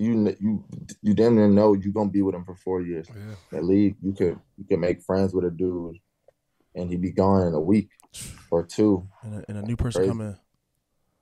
[0.00, 0.64] you, you,
[1.02, 3.08] you damn near know you're gonna be with him for four years.
[3.14, 3.34] yeah.
[3.52, 5.96] The league, you could you can make friends with a dude
[6.74, 7.90] and he'd be gone in a week
[8.50, 9.08] or two.
[9.22, 10.10] And a, and a new person Crazy.
[10.10, 10.36] come in.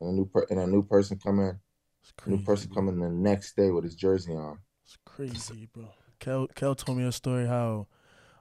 [0.00, 1.58] And a new per- and a new person come in,
[2.02, 2.36] It's crazy.
[2.36, 4.58] new person in the next day with his jersey on.
[4.84, 5.86] It's crazy, bro.
[6.20, 7.88] Kel Kel told me a story how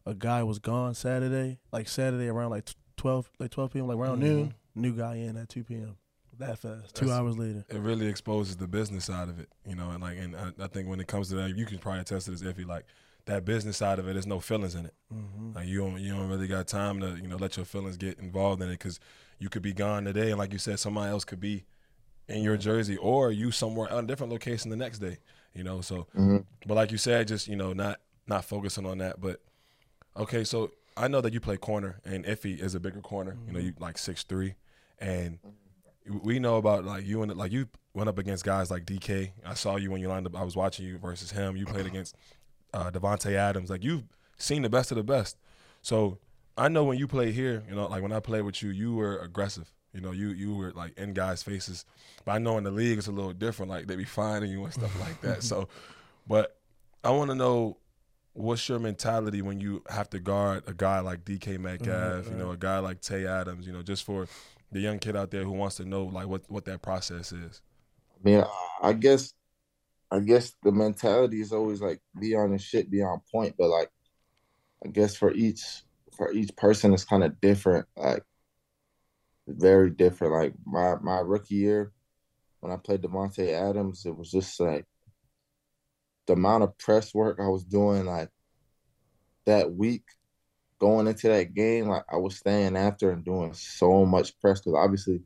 [0.06, 4.18] a guy was gone Saturday, like Saturday around like twelve, like twelve p.m., like around
[4.20, 4.22] Mhm.
[4.22, 4.54] noon.
[4.76, 5.98] New guy in at two p.m.
[6.40, 6.96] That fast.
[6.96, 7.66] Two That's- hours later.
[7.70, 10.68] it really exposes the business side of it, you know, and like, and I, I
[10.68, 12.66] think when it comes to that, you can probably attest to this, Iffy.
[12.66, 12.86] like
[13.26, 14.94] that business side of it, there's no feelings in it.
[15.14, 15.54] Mm-hmm.
[15.54, 18.20] Like you don't, you don't really got time to, you know, let your feelings get
[18.20, 19.00] involved in it because
[19.40, 21.66] you could be gone today, and like you said, somebody else could be
[22.28, 25.18] in your jersey, or you somewhere on a different location the next day,
[25.54, 25.80] you know.
[25.82, 26.46] So, Mhm.
[26.66, 29.22] but like you said, just you know, not not focusing on that.
[29.22, 29.42] But
[30.16, 33.38] okay, so I know that you play corner, and Iffy is a bigger corner.
[33.48, 34.56] You know, you like six three,
[35.00, 35.40] and
[36.10, 39.32] we know about like you and like you went up against guys like DK.
[39.46, 40.36] I saw you when you lined up.
[40.36, 41.58] I was watching you versus him.
[41.58, 42.16] You played against
[42.74, 43.70] uh, Davante Adams.
[43.70, 44.04] Like you've
[44.38, 45.38] seen the best of the best.
[45.82, 46.20] So
[46.58, 48.96] I know when you play here, you know, like when I played with you, you
[48.96, 49.72] were aggressive.
[49.94, 51.86] You know, you you were like in guys' faces.
[52.26, 53.72] But I know in the league it's a little different.
[53.72, 55.44] Like they be finding you and stuff like that.
[55.44, 55.68] So,
[56.28, 56.58] but
[57.04, 57.78] I want to know
[58.34, 62.52] what's your mentality when you have to guard a guy like DK Metcalf, you know,
[62.52, 64.28] a guy like Tay Adams, you know, just for
[64.72, 67.62] the young kid out there who wants to know like what what that process is.
[68.16, 68.44] I mean,
[68.82, 69.34] I- guess,
[70.12, 73.56] I guess the mentality is always like be on the shit, be on point.
[73.58, 73.90] But like,
[74.86, 75.84] I guess for each
[76.16, 77.86] for each person, it's kind of different.
[77.96, 78.24] Like,
[79.48, 80.34] very different.
[80.34, 81.94] Like my my rookie year,
[82.60, 84.86] when I played Davante Adams, it was just like
[86.26, 88.06] the amount of press work I was doing.
[88.06, 88.30] Like
[89.46, 90.04] that week,
[90.80, 94.76] going into that game, like I was staying after and doing so much press because
[94.76, 95.22] obviously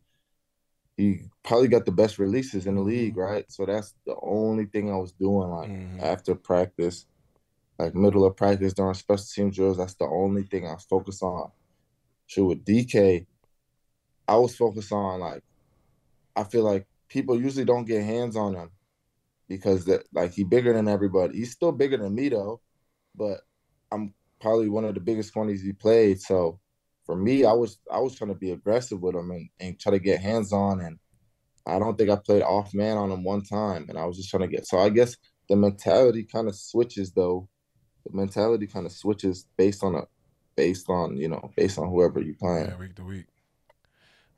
[0.97, 3.45] he probably got the best releases in the league, right?
[3.51, 6.01] So that's the only thing I was doing like Mhm.
[6.01, 7.05] after practice,
[7.79, 9.77] like middle of practice during special team drills.
[9.77, 11.51] That's the only thing I was focused on.
[12.27, 13.25] Sure, with DK,
[14.27, 15.43] I was focused on like
[16.35, 18.71] I feel like people usually don't get hands on him
[19.49, 21.37] because that like he bigger than everybody.
[21.39, 22.61] He's still bigger than me though,
[23.15, 23.41] but
[23.91, 26.19] I'm probably one of the biggest corners he played.
[26.19, 26.59] So
[27.05, 29.91] for me, I was I was trying to be aggressive with him and, and try
[29.91, 30.99] to get hands on and
[31.65, 34.29] I don't think I played off man on him one time and I was just
[34.29, 35.15] trying to get so I guess
[35.47, 37.47] the mentality kind of switches though.
[38.05, 40.01] The mentality kind of switches based on a
[40.55, 42.67] based on, you know, based on whoever you're playing.
[42.67, 43.25] Yeah, week to week.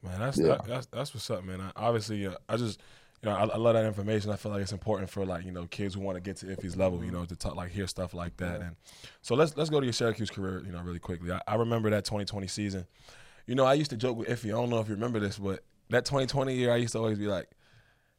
[0.02, 0.48] Man, that's Yeah.
[0.48, 1.62] that, that's that's what's up, man.
[1.62, 2.82] I, obviously, uh, I just
[3.24, 4.32] you know I, I love that information.
[4.32, 6.46] I feel like it's important for like you know kids who want to get to
[6.48, 8.62] Iffy's level, you know, to talk like hear stuff like that.
[8.62, 8.76] And
[9.22, 11.32] so let's let's go to your Syracuse career, you know, really quickly.
[11.32, 12.86] I, I remember that 2020 season.
[13.48, 14.50] You know, I used to joke with Iffy.
[14.50, 17.18] I don't know if you remember this, but that 2020 year, I used to always
[17.18, 17.50] be like,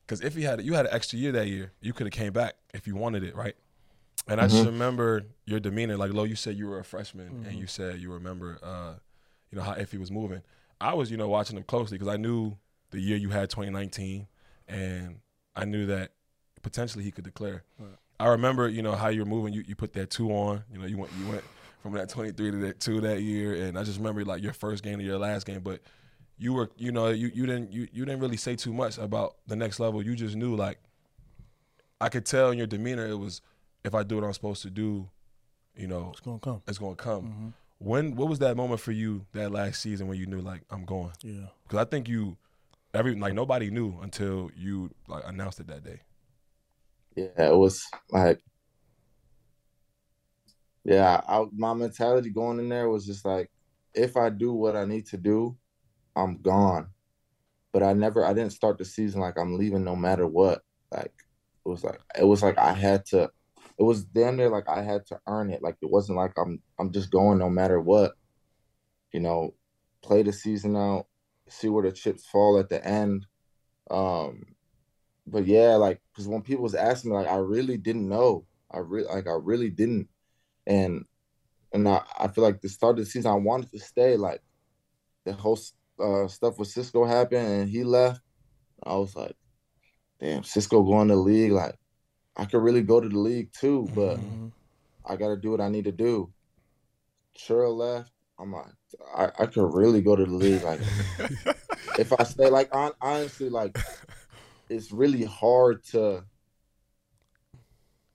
[0.07, 2.33] because if you had you had an extra year that year, you could have came
[2.33, 3.55] back if you wanted it, right?
[4.27, 5.99] And I just remember your demeanor.
[5.99, 8.95] Like, Lo, you said you were a freshman, and you said you remember, uh,
[9.51, 10.41] you know, how Iffy was moving.
[10.81, 12.57] I was, you know, watching him closely because I knew
[12.91, 14.27] the year you had 2019,
[14.69, 15.21] and
[15.57, 16.13] I knew that
[16.63, 17.65] potentially he could declare.
[18.21, 19.53] I remember, you know, how you were moving.
[19.53, 20.65] You you put that two on.
[20.73, 21.45] You know, you went you went
[21.83, 24.83] from that 23 to that two that year, and I just remember like your first
[24.83, 25.81] game to your last game, but
[26.39, 29.37] you were, you know, you, you didn't you, you didn't really say too much about
[29.47, 30.03] the next level.
[30.03, 30.79] You just knew like
[32.01, 33.41] I could tell in your demeanor it was
[33.85, 35.09] if I do what I'm supposed to do,
[35.77, 36.63] you know, It's gonna come.
[36.67, 37.23] it's gonna come.
[37.25, 37.49] Mm-hmm.
[37.79, 40.85] When what was that moment for you that last season when you knew like I'm
[40.85, 41.13] going?
[41.23, 41.49] Yeah.
[41.65, 42.37] Because I think you
[42.95, 46.01] every like nobody knew until you like announced it that day.
[47.17, 48.41] Yeah, it was like,
[50.85, 53.51] yeah, I, my mentality going in there was just like,
[53.95, 55.57] if I do what I need to do,
[56.17, 56.89] I'm gone.
[57.73, 60.63] But I never, I didn't start the season like I'm leaving no matter what.
[60.93, 61.13] Like
[61.65, 63.31] it was like it was like I had to.
[63.77, 65.63] It was damn near like I had to earn it.
[65.63, 68.13] Like it wasn't like I'm I'm just going no matter what.
[69.13, 69.55] You know,
[70.03, 71.07] play the season out,
[71.49, 73.27] see where the chips fall at the end.
[73.91, 74.57] Um,
[75.27, 78.47] but yeah, like because when people was asking me, like I really didn't know.
[78.71, 80.09] I really like I really didn't,
[80.67, 81.05] and
[81.73, 84.17] and I, I feel like the start of the season I wanted to stay.
[84.17, 84.43] Like
[85.25, 85.59] the whole
[86.01, 88.21] uh, stuff with Cisco happened and he left.
[88.85, 89.37] I was like,
[90.21, 91.53] damn, Cisco going to the league.
[91.53, 91.77] Like
[92.37, 94.49] I could really go to the league too, but Mm-hmm.
[95.07, 96.33] I got to do what I need to do.
[97.39, 98.11] Cheryl left.
[98.39, 98.67] I'm like,
[99.17, 100.63] I, I could really go to the league.
[100.63, 100.81] Like
[101.99, 103.77] if I stay, like on, honestly, like
[104.69, 106.25] it's really hard to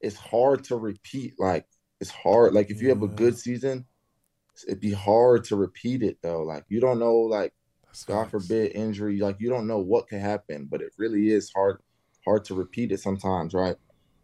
[0.02, 1.66] it's hard to repeat like
[2.00, 3.86] it's hard like if you have a good season
[4.68, 7.54] it'd be hard to repeat it though like you don't know like
[7.88, 8.48] That's god facts.
[8.48, 11.82] forbid injury like you don't know what could happen but it really is hard
[12.26, 13.76] hard to repeat it sometimes right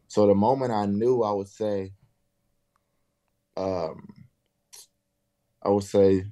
[0.07, 1.91] so the moment i knew i would say
[3.57, 4.24] um
[5.65, 6.23] i would say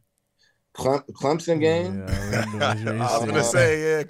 [0.74, 2.00] Clem- Clemson game.
[2.00, 4.04] Yeah, I remember what you I was gonna say yeah.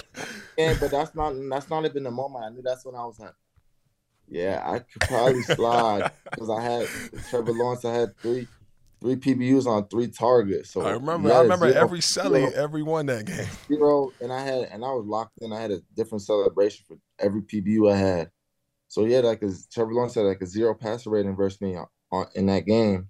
[0.58, 2.46] Yeah, but that's not that's not even the moment.
[2.46, 3.34] I knew that's when I was like,
[4.30, 6.88] yeah, I could probably slide because I had
[7.30, 7.86] Trevor Lawrence.
[7.86, 8.48] I had three
[9.02, 10.72] three PBUs on three targets.
[10.72, 11.34] So I remember.
[11.34, 13.48] I remember zero- every Selly, every one that game.
[13.68, 15.52] zero, and I had and I was locked in.
[15.52, 18.32] I had a different celebration for every PBU I had.
[18.88, 21.88] So yeah, like a, Trevor Lawrence had like a zero passer rating versus me on,
[22.12, 23.10] on, in that game.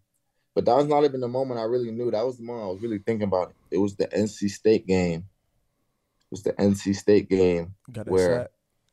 [0.55, 2.11] But that was not even the moment I really knew.
[2.11, 3.55] That was the moment I was really thinking about it.
[3.71, 5.21] It was the NC State game.
[5.21, 7.75] It was the NC State game.
[7.91, 8.51] Got Where- sack.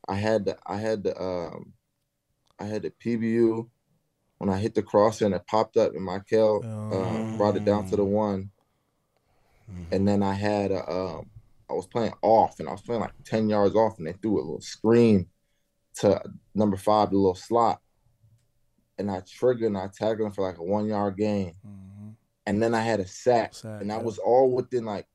[0.08, 1.74] I had the I had the um
[2.58, 3.68] I had the PBU
[4.38, 7.86] when I hit the crosser and it popped up and Michael uh, brought it down
[7.90, 8.50] to the one.
[9.92, 11.30] And then I had a, um
[11.68, 14.38] I was playing off and I was playing like 10 yards off and they threw
[14.38, 15.28] a little screen
[15.96, 16.20] to
[16.54, 17.80] number five, the little slot.
[19.00, 21.54] And I triggered and I tagged him for like a one yard gain.
[21.66, 22.14] Mhm.
[22.46, 23.54] And then I had a sack.
[23.54, 24.02] Sack, and that yeah.
[24.02, 25.06] was all within like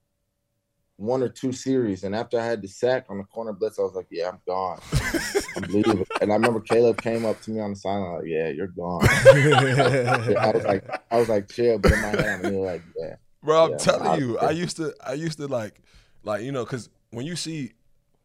[0.97, 2.03] one or two series.
[2.05, 4.39] And after I had the sack on the corner blitz, I was like, yeah, I'm
[4.47, 4.79] gone.
[5.57, 6.05] I'm leaving.
[6.21, 9.01] And I remember Caleb came up to me on the sideline, like, yeah, you're gone.
[9.09, 13.15] I was like, I was like, chill, but in my head, I'm really like, yeah.
[13.43, 15.81] Bro, I'm Yeah, telling I- you, I used to, I used to like,
[16.23, 17.73] like you know, because when you see,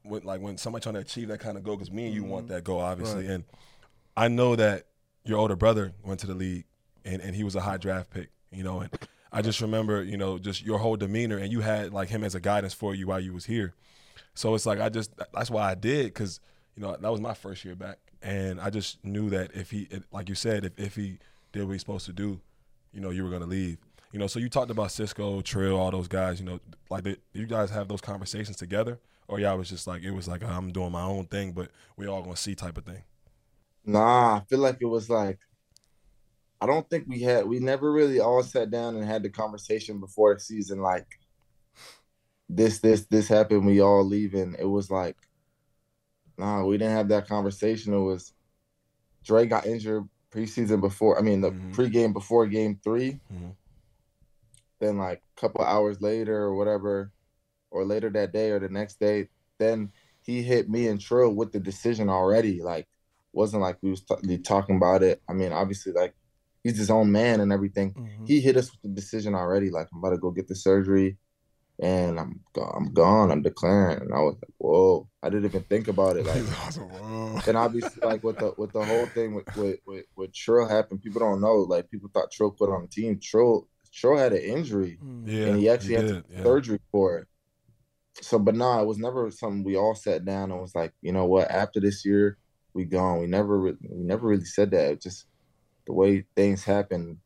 [0.02, 2.24] when like when somebody trying to achieve that kind of goal, because me and you
[2.24, 3.34] want that goal, obviously, Right.
[3.34, 3.44] and
[4.16, 4.86] I know that
[5.24, 6.64] your older brother went to the league,
[7.04, 8.90] and and he was a high draft pick, you know, and
[9.32, 12.34] I just remember, you know, just your whole demeanor, and you had like him as
[12.34, 13.74] a guidance for you while you was here,
[14.34, 16.40] so it's like I just that's why I did, because
[16.76, 19.88] you know that was my first year back, and I just knew that if he,
[20.12, 21.18] like you said, if if he
[21.52, 22.40] did what he's supposed to do,
[22.92, 23.78] you know, you were gonna leave.
[24.12, 26.40] You know, so you talked about Cisco, Trill, all those guys.
[26.40, 30.02] You know, like did you guys have those conversations together, or y'all was just like
[30.02, 32.84] it was like I'm doing my own thing, but we all gonna see type of
[32.84, 33.02] thing.
[33.90, 35.38] Nah, I feel like it was like
[36.60, 39.98] I don't think we had we never really all sat down and had the conversation
[39.98, 41.06] before the season like
[42.48, 44.54] this this this happened we all leaving.
[44.58, 45.16] It was like
[46.38, 47.92] nah, we didn't have that conversation.
[47.94, 48.32] It was
[49.24, 51.74] Dre got injured preseason before I mean the Mhm.
[51.74, 53.18] pregame before game 3.
[53.32, 53.56] Mhm.
[54.78, 57.12] Then like a couple hours later or whatever
[57.72, 61.52] or later that day or the next day, then he hit me and Trill with
[61.52, 62.62] the decision already.
[62.62, 62.86] Like
[63.32, 65.22] wasn't like we was t- talking about it.
[65.28, 66.14] I mean, obviously, like
[66.64, 67.92] he's his own man and everything.
[67.94, 68.26] Mhm.
[68.28, 69.70] He hit us with the decision already.
[69.70, 71.16] Like I'm about to go get the surgery,
[71.78, 73.30] and I'm go- I'm gone.
[73.30, 74.00] I'm declaring.
[74.00, 75.08] And I was like, whoa!
[75.22, 76.26] I didn't even think about it.
[76.26, 76.42] Like
[76.76, 77.40] Whoa.
[77.46, 81.02] then obviously, like with the with the whole thing with with with, with Trill happened,
[81.02, 81.56] people don't know.
[81.56, 83.18] Like people thought Trill put on the team.
[83.22, 85.22] Trill Trill had an injury Mhm.
[85.26, 86.42] yeah, and he actually had yeah.
[86.42, 87.26] surgery for it.
[88.22, 91.12] So, but nah, it was never something we all sat down and was like, you
[91.12, 91.50] know what?
[91.50, 92.36] After this year,
[92.74, 93.20] we gone.
[93.20, 95.00] We never, re- we never really said that.
[95.00, 95.26] Just
[95.86, 97.20] the way things happen,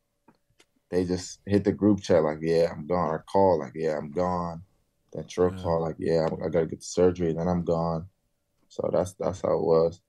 [0.91, 3.09] they just hit the group chat like, yeah, I'm gone.
[3.09, 4.63] Or call like, yeah, I'm gone.
[5.13, 5.61] Then Trill Yeah.
[5.61, 7.33] call like, yeah, I'm, I gotta get the surgery.
[7.33, 8.07] Then I'm gone.
[8.69, 10.01] So that's that's how it was.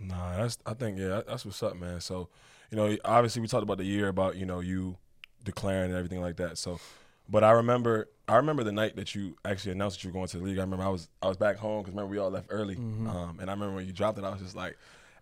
[0.00, 2.00] Nah, that's I think yeah, that's what's up, man.
[2.00, 2.28] So,
[2.70, 4.96] you know, obviously we talked about the year about you know you
[5.44, 6.58] declaring and everything like that.
[6.58, 6.80] So,
[7.28, 10.26] but I remember I remember the night that you actually announced that you were going
[10.28, 10.58] to the league.
[10.58, 13.08] I remember I was I was back home because remember we all left early, Mhm.
[13.08, 14.76] um, and I remember when you dropped it, I was just like.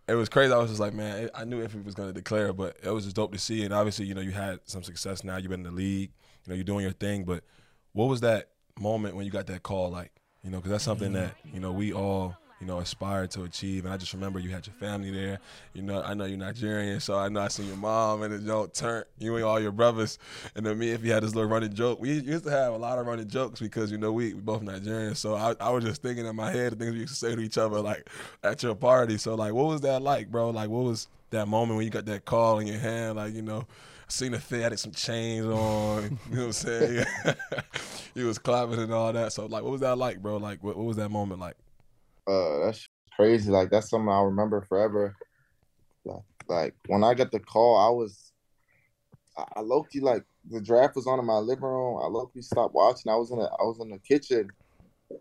[0.07, 0.53] It was crazy.
[0.53, 2.91] I was just like, man, I knew if he was going to declare, but it
[2.91, 3.65] was just dope to see.
[3.65, 5.39] And obviously, you know, you had some success now.
[5.39, 6.11] You've been in the league.
[6.45, 7.25] You know, you're doing your thing.
[7.25, 7.43] But
[7.95, 10.13] what was that moment when you got that call like?
[10.43, 13.85] You know, because that's something that you know we all you know aspire to achieve.
[13.85, 15.41] And I just remember you had your family there.
[15.73, 18.39] You know, I know you're Nigerian, so I know I seen your mom and the
[18.39, 20.19] joke turn you and all your brothers.
[20.55, 22.77] And then me, if you had this little running joke, we used to have a
[22.77, 25.15] lot of running jokes because you know we, we both Nigerian.
[25.15, 27.35] So I, I was just thinking in my head the things we used to say
[27.35, 28.09] to each other like
[28.43, 29.19] at your party.
[29.19, 30.51] So like, what was that like, bro?
[30.51, 33.17] Like, what was that moment when you got that call in your hand?
[33.17, 33.67] Like, you know.
[34.07, 37.07] I seen the fit, had some chains on, you know what I'm saying?
[38.15, 39.33] he was clapping and all that.
[39.33, 40.37] So like, what was that like, bro?
[40.37, 41.57] Like, what, what was that moment like?
[42.27, 43.51] Uh, that's crazy.
[43.51, 45.15] Like that's something I'll remember forever.
[46.49, 48.33] Like, when I got the call, I was,
[49.37, 52.01] I, I low like the draft was on in my living room.
[52.03, 53.11] I low key stopped watching.
[53.11, 54.51] I was in the, I was in the kitchen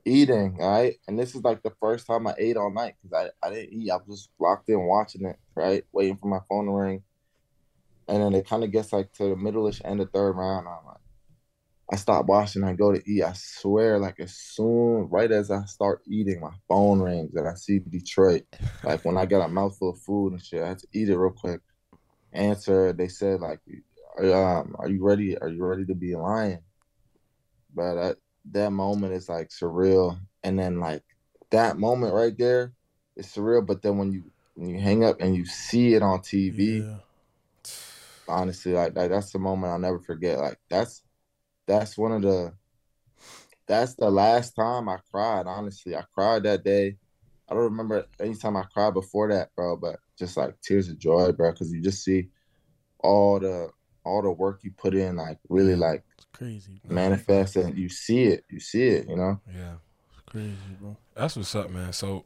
[0.06, 0.96] eating, right?
[1.08, 3.74] And this is like the first time I ate all night because I, I didn't
[3.74, 3.90] eat.
[3.90, 5.86] I was just locked in watching it, right?
[5.94, 7.04] Waiting for my phone to ring.
[8.10, 10.68] And then it kind of gets like to the middle-ish end of third round.
[10.68, 10.98] I'm like,
[11.92, 12.64] I stop watching.
[12.64, 13.24] I go to eat.
[13.24, 17.54] I swear, like as soon, right as I start eating, my phone rings and I
[17.56, 18.44] see Detroit.
[18.84, 21.18] Like when I got a mouthful of food and shit, I had to eat it
[21.18, 21.62] real quick.
[22.32, 22.94] Answer.
[22.94, 23.60] They said like,
[24.20, 25.38] um, "Are you ready?
[25.38, 26.60] Are you ready to be a lion?"
[27.76, 28.18] But that
[28.52, 30.18] that moment is like surreal.
[30.44, 31.04] And then like
[31.52, 32.74] that moment right there
[33.16, 33.66] is surreal.
[33.66, 34.24] But then when you
[34.56, 36.98] when you hang up and you see it on TV, Yeah.
[38.28, 40.40] honestly, like, like that's the moment I'll never forget.
[40.40, 41.04] Like that's
[41.68, 42.54] that's one of the
[43.68, 45.48] that's the last time I cried.
[45.48, 46.98] Honestly, I cried that day.
[47.50, 49.78] I don't remember any time I cried before that, bro.
[49.78, 52.30] But just like tears of joy, bro, because you just see
[53.00, 53.70] all the
[54.06, 56.82] all the work you put in, like really like It's crazy.
[56.88, 58.44] manifest, and you see it.
[58.50, 59.08] You see it.
[59.08, 59.40] You know.
[59.54, 59.76] Yeah.
[60.12, 60.98] It's crazy, bro.
[61.16, 61.94] That's what's up, man.
[61.94, 62.26] So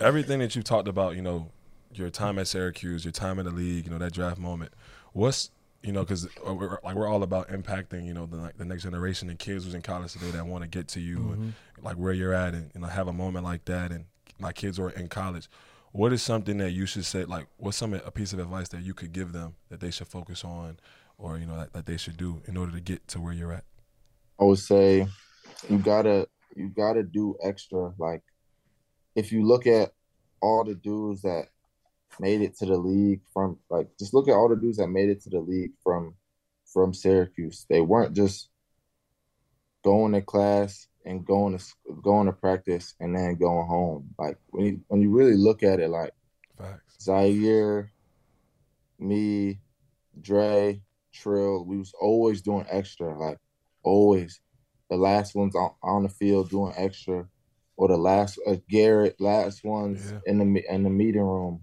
[0.00, 1.50] everything that you talked about, you know,
[1.94, 4.72] your time at Syracuse, your time in the league, you know, that draft moment.
[5.12, 5.50] What's
[5.82, 8.64] you know, because uh, we're, like we're all about impacting, you know, the like the
[8.64, 11.36] next generation and kids who's in college today that want to get to you and
[11.36, 11.84] mm-hmm.
[11.86, 14.06] like where you're at, and you know, have a moment like that, and
[14.38, 15.48] my kids are in college.
[15.92, 17.24] What is something that you should say?
[17.24, 20.08] Like, what's some a piece of advice that you could give them that they should
[20.08, 20.78] focus on,
[21.18, 23.52] or you know, that, that they should do in order to get to where you're
[23.52, 23.64] at?
[24.40, 25.06] I would say
[25.68, 27.92] you gotta you gotta do extra.
[27.98, 28.22] Like
[29.14, 29.92] if you look at
[30.42, 31.46] all the dudes that
[32.18, 35.08] made it to the league from like just look at all the dudes that made
[35.10, 36.14] it to the league from
[36.64, 37.66] from Syracuse.
[37.68, 38.48] They weren't just
[39.84, 41.64] going to class and going to
[42.02, 44.08] going to practice and then going home.
[44.18, 46.12] Like when you when you really look at it, like
[46.58, 46.96] Facts.
[47.00, 47.92] Zaire,
[48.98, 49.60] me,
[50.20, 50.80] Dre,
[51.12, 53.38] Trill, we was always doing extra, like
[53.82, 54.40] always.
[54.88, 57.26] The last ones on, on the field doing extra,
[57.76, 60.20] or the last uh, Garrett, last ones Yeah.
[60.26, 61.60] in the in the meeting room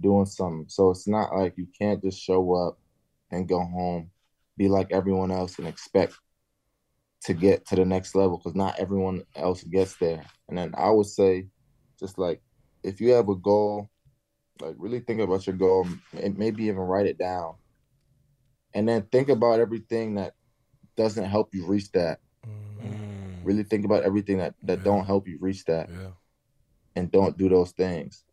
[0.00, 0.66] doing something.
[0.68, 2.78] So it's not like you can't just show up
[3.30, 4.10] and go home,
[4.56, 6.14] be like everyone else, and expect
[7.24, 10.24] to get to the next level because not everyone else gets there.
[10.48, 11.48] And then I would say,
[11.98, 12.42] just like
[12.82, 13.88] if you have a goal
[14.60, 15.86] like really think about your goal
[16.22, 17.54] and maybe even write it down
[18.74, 20.34] and then think about everything that
[20.96, 22.20] doesn't help you reach that
[22.82, 24.84] Mm, really think about everything that that Yeah.
[24.84, 26.10] don't help you reach that yeah.
[26.94, 28.24] and don't do those things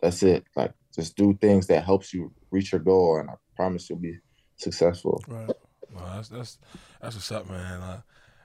[0.00, 3.88] that's it like just do things that helps you reach your goal and i promise
[3.88, 4.16] you'll be
[4.56, 5.50] successful Right.
[5.94, 6.58] No, that's that's
[7.00, 7.80] that's what's up, man.
[7.80, 8.00] Uh,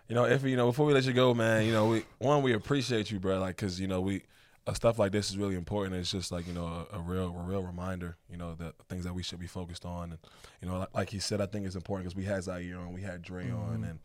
[0.08, 2.44] you know, if you know, before we let you go, man, you know, we one
[2.44, 3.40] we appreciate you, bro.
[3.40, 4.24] Like, cause you know, we
[4.68, 5.96] uh, stuff like this is really important.
[5.96, 8.18] It's just like you know, a, a real, a real reminder.
[8.30, 10.20] You know, the things that we should be focused on, and
[10.62, 12.94] you know, like, like he said, I think it's important because we had Zaire on,
[12.94, 14.00] we had Dre on, and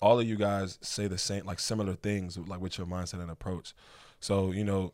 [0.00, 3.30] all of you guys say the same, like similar things, like with your mindset and
[3.30, 3.74] approach.
[4.20, 4.92] So you know,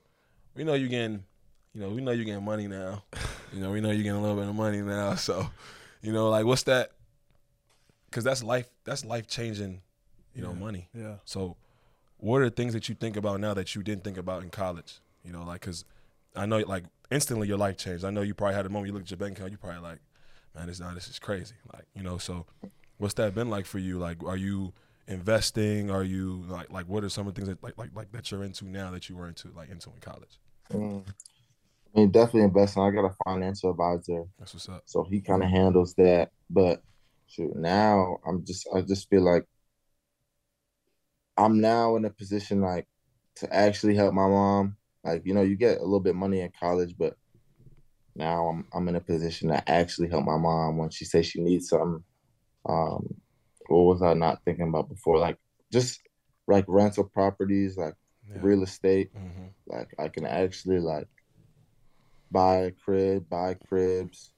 [0.55, 1.24] we know you getting,
[1.74, 3.02] you know, we know you're getting money now.
[3.52, 5.14] You know, we know you're getting a little bit of money now.
[5.16, 5.48] So,
[6.02, 6.92] you know, like what's that?
[8.10, 8.68] Because that's life.
[8.84, 9.80] That's life changing.
[10.34, 10.58] You know, Yeah.
[10.58, 10.88] money.
[10.94, 11.16] Yeah.
[11.24, 11.56] So,
[12.18, 14.50] what are the things that you think about now that you didn't think about in
[14.50, 15.00] college?
[15.24, 15.84] You know, like because
[16.34, 18.04] I know, like instantly your life changed.
[18.04, 19.80] I know you probably had a moment you look at your bank account, you probably
[19.80, 19.98] like,
[20.54, 21.54] man, this now this is crazy.
[21.72, 22.46] Like, you know, so
[22.98, 23.98] what's that been like for you?
[23.98, 24.72] Like, are you
[25.08, 25.90] investing?
[25.90, 28.30] Are you like like what are some of the things that like like like that
[28.30, 30.38] you're into now that you were into like into in college?
[30.72, 31.04] Mm.
[31.95, 34.82] I mean definitely investing i got a financial advisor That's what's up.
[34.86, 36.30] so he kind of handles that.
[36.51, 36.82] But
[37.28, 39.45] shoot, now I'm just I just feel like
[41.36, 42.86] I'm now in a position like
[43.36, 44.76] to actually help my mom.
[45.05, 47.16] Like you know, you get a little bit of money in college, but
[48.14, 51.40] now I'm I'm in a position to actually help my mom when she says she
[51.40, 52.05] needs something.
[52.68, 53.14] Um,
[53.68, 55.18] what was I not thinking about before?
[55.18, 55.38] Like
[55.72, 56.01] just
[56.47, 57.95] like rental properties, like
[58.28, 58.43] Yeah.
[58.43, 61.09] real estate hmm like I can actually like
[62.33, 64.33] buy a crib, buy cribs.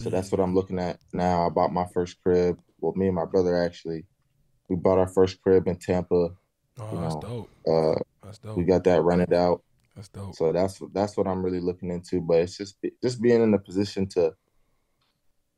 [0.00, 1.46] So that's what I'm looking at now.
[1.46, 2.58] I bought my first crib.
[2.80, 4.04] Well, me and my brother actually,
[4.68, 6.14] we bought our first crib in Tampa.
[6.78, 7.50] Oh, You that's dope.
[7.66, 8.56] Uh, That's dope.
[8.56, 9.62] we got that rented out.
[9.94, 10.34] That's dope.
[10.34, 12.20] So that's that's what I'm really looking into.
[12.20, 14.34] But it's just just being in a position to,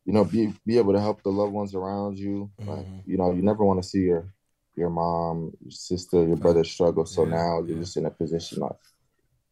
[0.05, 2.51] you know, be be able to help the loved ones around you.
[2.59, 3.03] Like Mhm.
[3.07, 4.33] you know, you never want to see your
[4.77, 7.07] your mom, your sister, your brother struggle.
[7.07, 7.83] So Yeah, now you're yeah.
[7.83, 8.77] just in a position like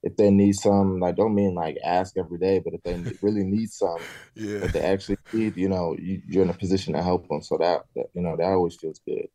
[0.05, 3.43] if they need some, like don't mean like ask every day, but if they really
[3.43, 3.99] need some
[4.35, 4.59] yeah.
[4.59, 7.43] that they actually need, you know, you, you're in a position to help them.
[7.43, 9.27] So that, that you know that always feels good.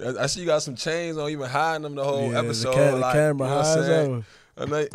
[0.00, 2.72] I I see you got some chains on, even hiding them the whole yeah, episode.
[2.72, 4.24] The, ca- the like, camera you know what high I'm saying?
[4.56, 4.56] ever.
[4.56, 4.86] I know,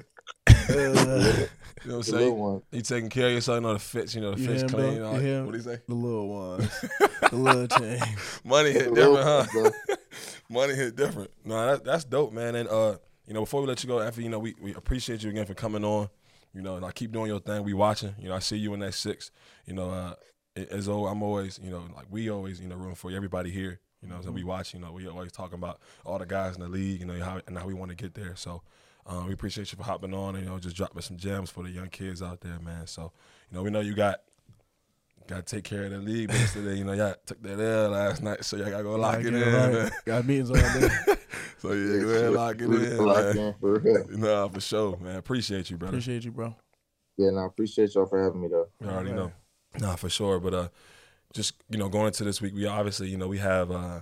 [0.70, 1.48] Uh,
[1.84, 2.62] you know what I'm saying?
[2.72, 4.70] You taking care of yourself, you know the fits, you know the You fits hear
[4.70, 4.94] him, clean.
[4.94, 5.22] You that.
[5.22, 5.46] hear him?
[5.46, 5.82] What do you say?
[5.88, 6.86] the little ones.
[7.32, 8.42] the little chains.
[8.46, 9.72] Money hit different, huh?
[10.48, 11.32] Money hit different.
[11.44, 12.56] No, that, that's dope, man.
[12.56, 12.98] And uh,
[13.30, 15.46] you know, before we let you go, Iffy, you know, we, we appreciate you again
[15.46, 16.10] for coming on.
[16.52, 17.64] You know, and I keep doing your thing.
[17.64, 18.16] We watching.
[18.20, 19.30] You know, I see you in that six.
[19.68, 20.16] You know, uh,
[20.72, 23.16] as though I'm always, you know, like we always, you know, rooting for you.
[23.16, 23.80] Everybody here.
[24.02, 24.74] You know, so we watch.
[24.74, 27.02] You know, we always talking about all the guys in the league.
[27.02, 28.36] You know, how and how we want to get there.
[28.36, 28.64] So.
[29.06, 31.64] Um, we appreciate you for hopping on and you know just dropping some gems for
[31.64, 32.86] the young kids out there, man.
[32.86, 33.12] So
[33.50, 34.20] you know we know you got
[35.30, 36.78] got to take care of the league yesterday.
[36.78, 39.32] You know y'all took that L last night, so y'all gotta go lock Gotta it
[39.32, 39.76] get in.
[39.84, 39.92] right.
[40.06, 40.90] Got meetings all day.
[41.60, 43.38] So yeah, go ahead lock it We- we in, lock man.
[43.38, 44.06] in for real.
[44.12, 45.18] Nah, for sure, man.
[45.18, 45.98] Appreciate you, brother.
[45.98, 46.56] Appreciate you, bro.
[47.18, 48.70] Yeah, no, I appreciate y'all for having me though.
[48.82, 49.16] You already Right.
[49.18, 49.32] know.
[49.78, 50.40] Nah, for sure.
[50.40, 50.68] But uh,
[51.34, 54.00] just you know, going into this week, we obviously you know we have uh,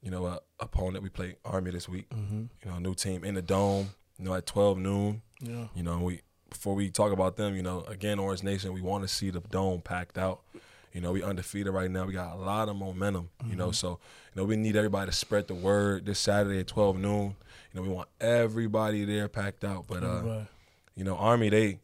[0.00, 1.02] you know, a opponent.
[1.02, 2.08] We play Army this week.
[2.10, 2.42] Mm-hmm.
[2.64, 3.90] You know, a new team in the dome.
[4.16, 5.22] You know, at 12 noon.
[5.40, 5.66] Yeah.
[5.74, 6.20] You know, we
[6.50, 9.40] before we talk about them, you know, again, Orange Nation, we want to see the
[9.40, 10.40] dome packed out.
[10.92, 12.04] You know, we undefeated right now.
[12.04, 13.30] We got a lot of momentum.
[13.48, 14.00] You know, so
[14.34, 17.36] you know we need everybody to spread the word this Saturday at 12 noon.
[17.72, 19.86] You know, we want everybody there packed out.
[19.86, 20.46] But uh, Right.
[20.96, 21.78] you know, Army, they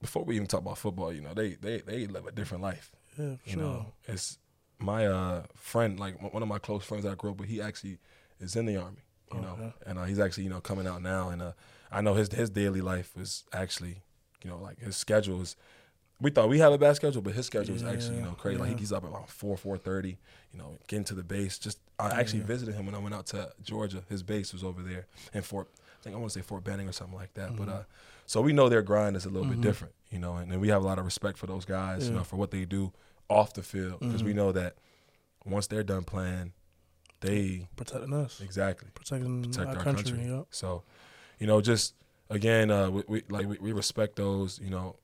[0.00, 2.90] before we even talk about football, you know, they they they live a different life.
[3.18, 3.62] Yeah, You sure.
[3.62, 4.38] know, it's
[4.78, 7.50] my uh, friend, like one of my close friends that I grew up with.
[7.50, 7.98] He actually
[8.40, 9.02] is in the army.
[9.34, 11.52] You know, and uh, he's actually you know coming out now, and uh,
[11.90, 14.02] I know his his daily life is actually,
[14.42, 15.56] you know, like his schedule is.
[16.20, 18.58] We thought we have a bad schedule, but his schedule is actually you know crazy.
[18.58, 18.76] Like yeah.
[18.76, 20.18] he's up at around four four thirty.
[20.52, 21.58] You know, getting to the base.
[21.58, 24.02] Just I actually visited him when I went out to Georgia.
[24.08, 25.68] His base was over there in Fort.
[25.74, 27.56] I think I want to say Fort Benning or something like that.
[27.56, 27.76] But Mm-hmm.
[27.78, 27.82] uh,
[28.26, 30.68] so we know their grind is a little bit different, you know, and, and we
[30.68, 32.08] have a lot of respect for those guys, you Yeah.
[32.10, 32.18] Mm-hmm.
[32.18, 32.92] know, for what they do
[33.28, 34.76] off the field because we know that
[35.44, 36.52] once they're done playing,
[37.22, 38.40] they Protecting us.
[38.40, 40.04] exactly Protecting protect our, our country.
[40.12, 40.30] country.
[40.30, 40.46] Yep.
[40.50, 40.82] So,
[41.38, 41.94] you know, just
[42.30, 44.96] again, uh, we, we like we, we respect those, you know,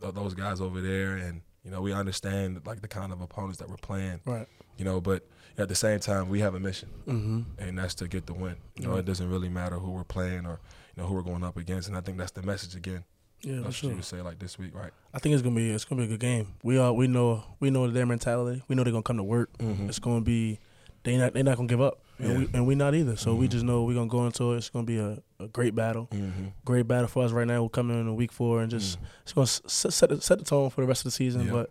[0.00, 3.58] th- those guys over there, and you know, we understand like the kind of opponents
[3.58, 4.46] that we're playing, Right.
[4.76, 7.40] you know, but at the same time, we have a mission, Mm-hmm.
[7.58, 8.56] and that's to get the win.
[8.76, 8.98] You know, Yeah.
[9.00, 10.60] it doesn't really matter who we're playing or
[10.96, 13.04] you know who we're going up against, and I think that's the message again.
[13.42, 14.90] Yeah, That's what you would say like this week, right?
[15.12, 16.54] I think it's gonna be it's gonna be a good game.
[16.62, 18.62] We all we know we know their mentality.
[18.68, 19.50] We know they're gonna come to work.
[19.58, 19.88] Mhm.
[19.88, 20.60] It's gonna be
[21.04, 22.38] they not they not gonna give up, and Yeah.
[22.38, 23.16] we and we not either.
[23.16, 23.50] So we Mhm.
[23.52, 24.56] just know we're gonna go into it.
[24.58, 26.08] It's gonna be a, a great battle.
[26.12, 26.46] Mm-hmm.
[26.64, 27.62] Great battle for us right now.
[27.62, 30.44] We're coming in a week four and just it's gonna set set the, set the
[30.44, 31.46] tone for the rest of the season.
[31.46, 31.52] Yeah.
[31.52, 31.70] But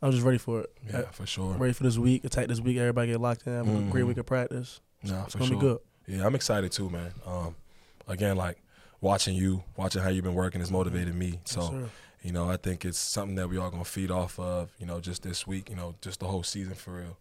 [0.00, 0.72] I'm just ready for it.
[0.88, 1.54] Yeah, for sure.
[1.54, 2.24] ready for this week.
[2.24, 2.76] Attack this week.
[2.78, 3.52] Everybody get locked in.
[3.52, 4.08] Have a great Mhm.
[4.08, 4.80] week of practice.
[5.02, 5.56] Nah, It's for gonna sure.
[5.56, 5.78] be good.
[6.06, 7.12] Yeah, I'm excited too, man.
[7.26, 7.56] Um,
[8.06, 8.62] again, like
[9.00, 11.40] watching you, watching how you've been working has motivated me.
[11.44, 11.90] So, Yes,
[12.22, 14.70] you know, I think it's something that we all gonna feed off of.
[14.78, 15.68] You know, just this week.
[15.68, 17.16] You know, just the whole season for real.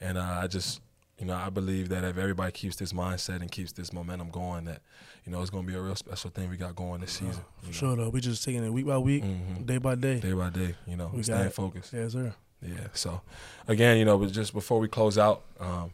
[0.00, 0.80] And uh, I just,
[1.20, 4.64] you know, I believe that if everybody keeps this mindset and keeps this momentum going,
[4.64, 4.80] that
[5.24, 7.44] you know, it's gonna be a real special thing we got going this season.
[7.60, 7.72] For you know.
[7.72, 8.08] sure though.
[8.08, 9.66] We just taking it week by week, Mhm.
[9.66, 10.18] day by day.
[10.18, 11.92] Day by day, you know, We staying focused.
[11.92, 12.34] Yes, sir.
[12.62, 12.88] Yeah.
[12.94, 13.20] So,
[13.68, 15.92] again, you know, but just before we close out, um,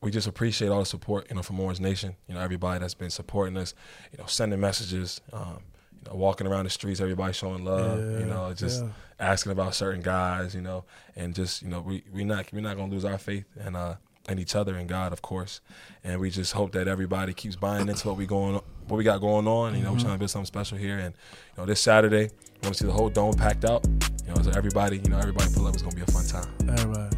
[0.00, 2.14] we just appreciate all the support, you know, from Orange Nation.
[2.28, 3.74] You know, everybody that's been supporting us,
[4.12, 5.58] you know, sending messages, um,
[5.92, 8.90] you know, walking around the streets, everybody showing love, you know, just yeah.
[9.18, 10.84] asking about certain guys, you know,
[11.16, 13.94] and just you know, we we not we're not gonna lose our faith and uh
[14.28, 15.60] in each other and God, of course,
[16.04, 19.20] and we just hope that everybody keeps buying into what we going what we got
[19.20, 19.74] going on.
[19.74, 20.04] You know, we're mm-hmm.
[20.04, 22.30] trying to build something special here, and you know, this Saturday,
[22.62, 23.86] we want to see the whole dome packed out.
[24.26, 25.74] You know, so everybody, you know, everybody pull up.
[25.74, 26.48] It's gonna be a fun time.
[26.68, 27.16] Everybody.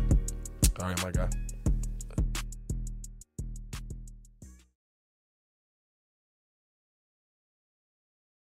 [0.81, 1.50] All right, my guy.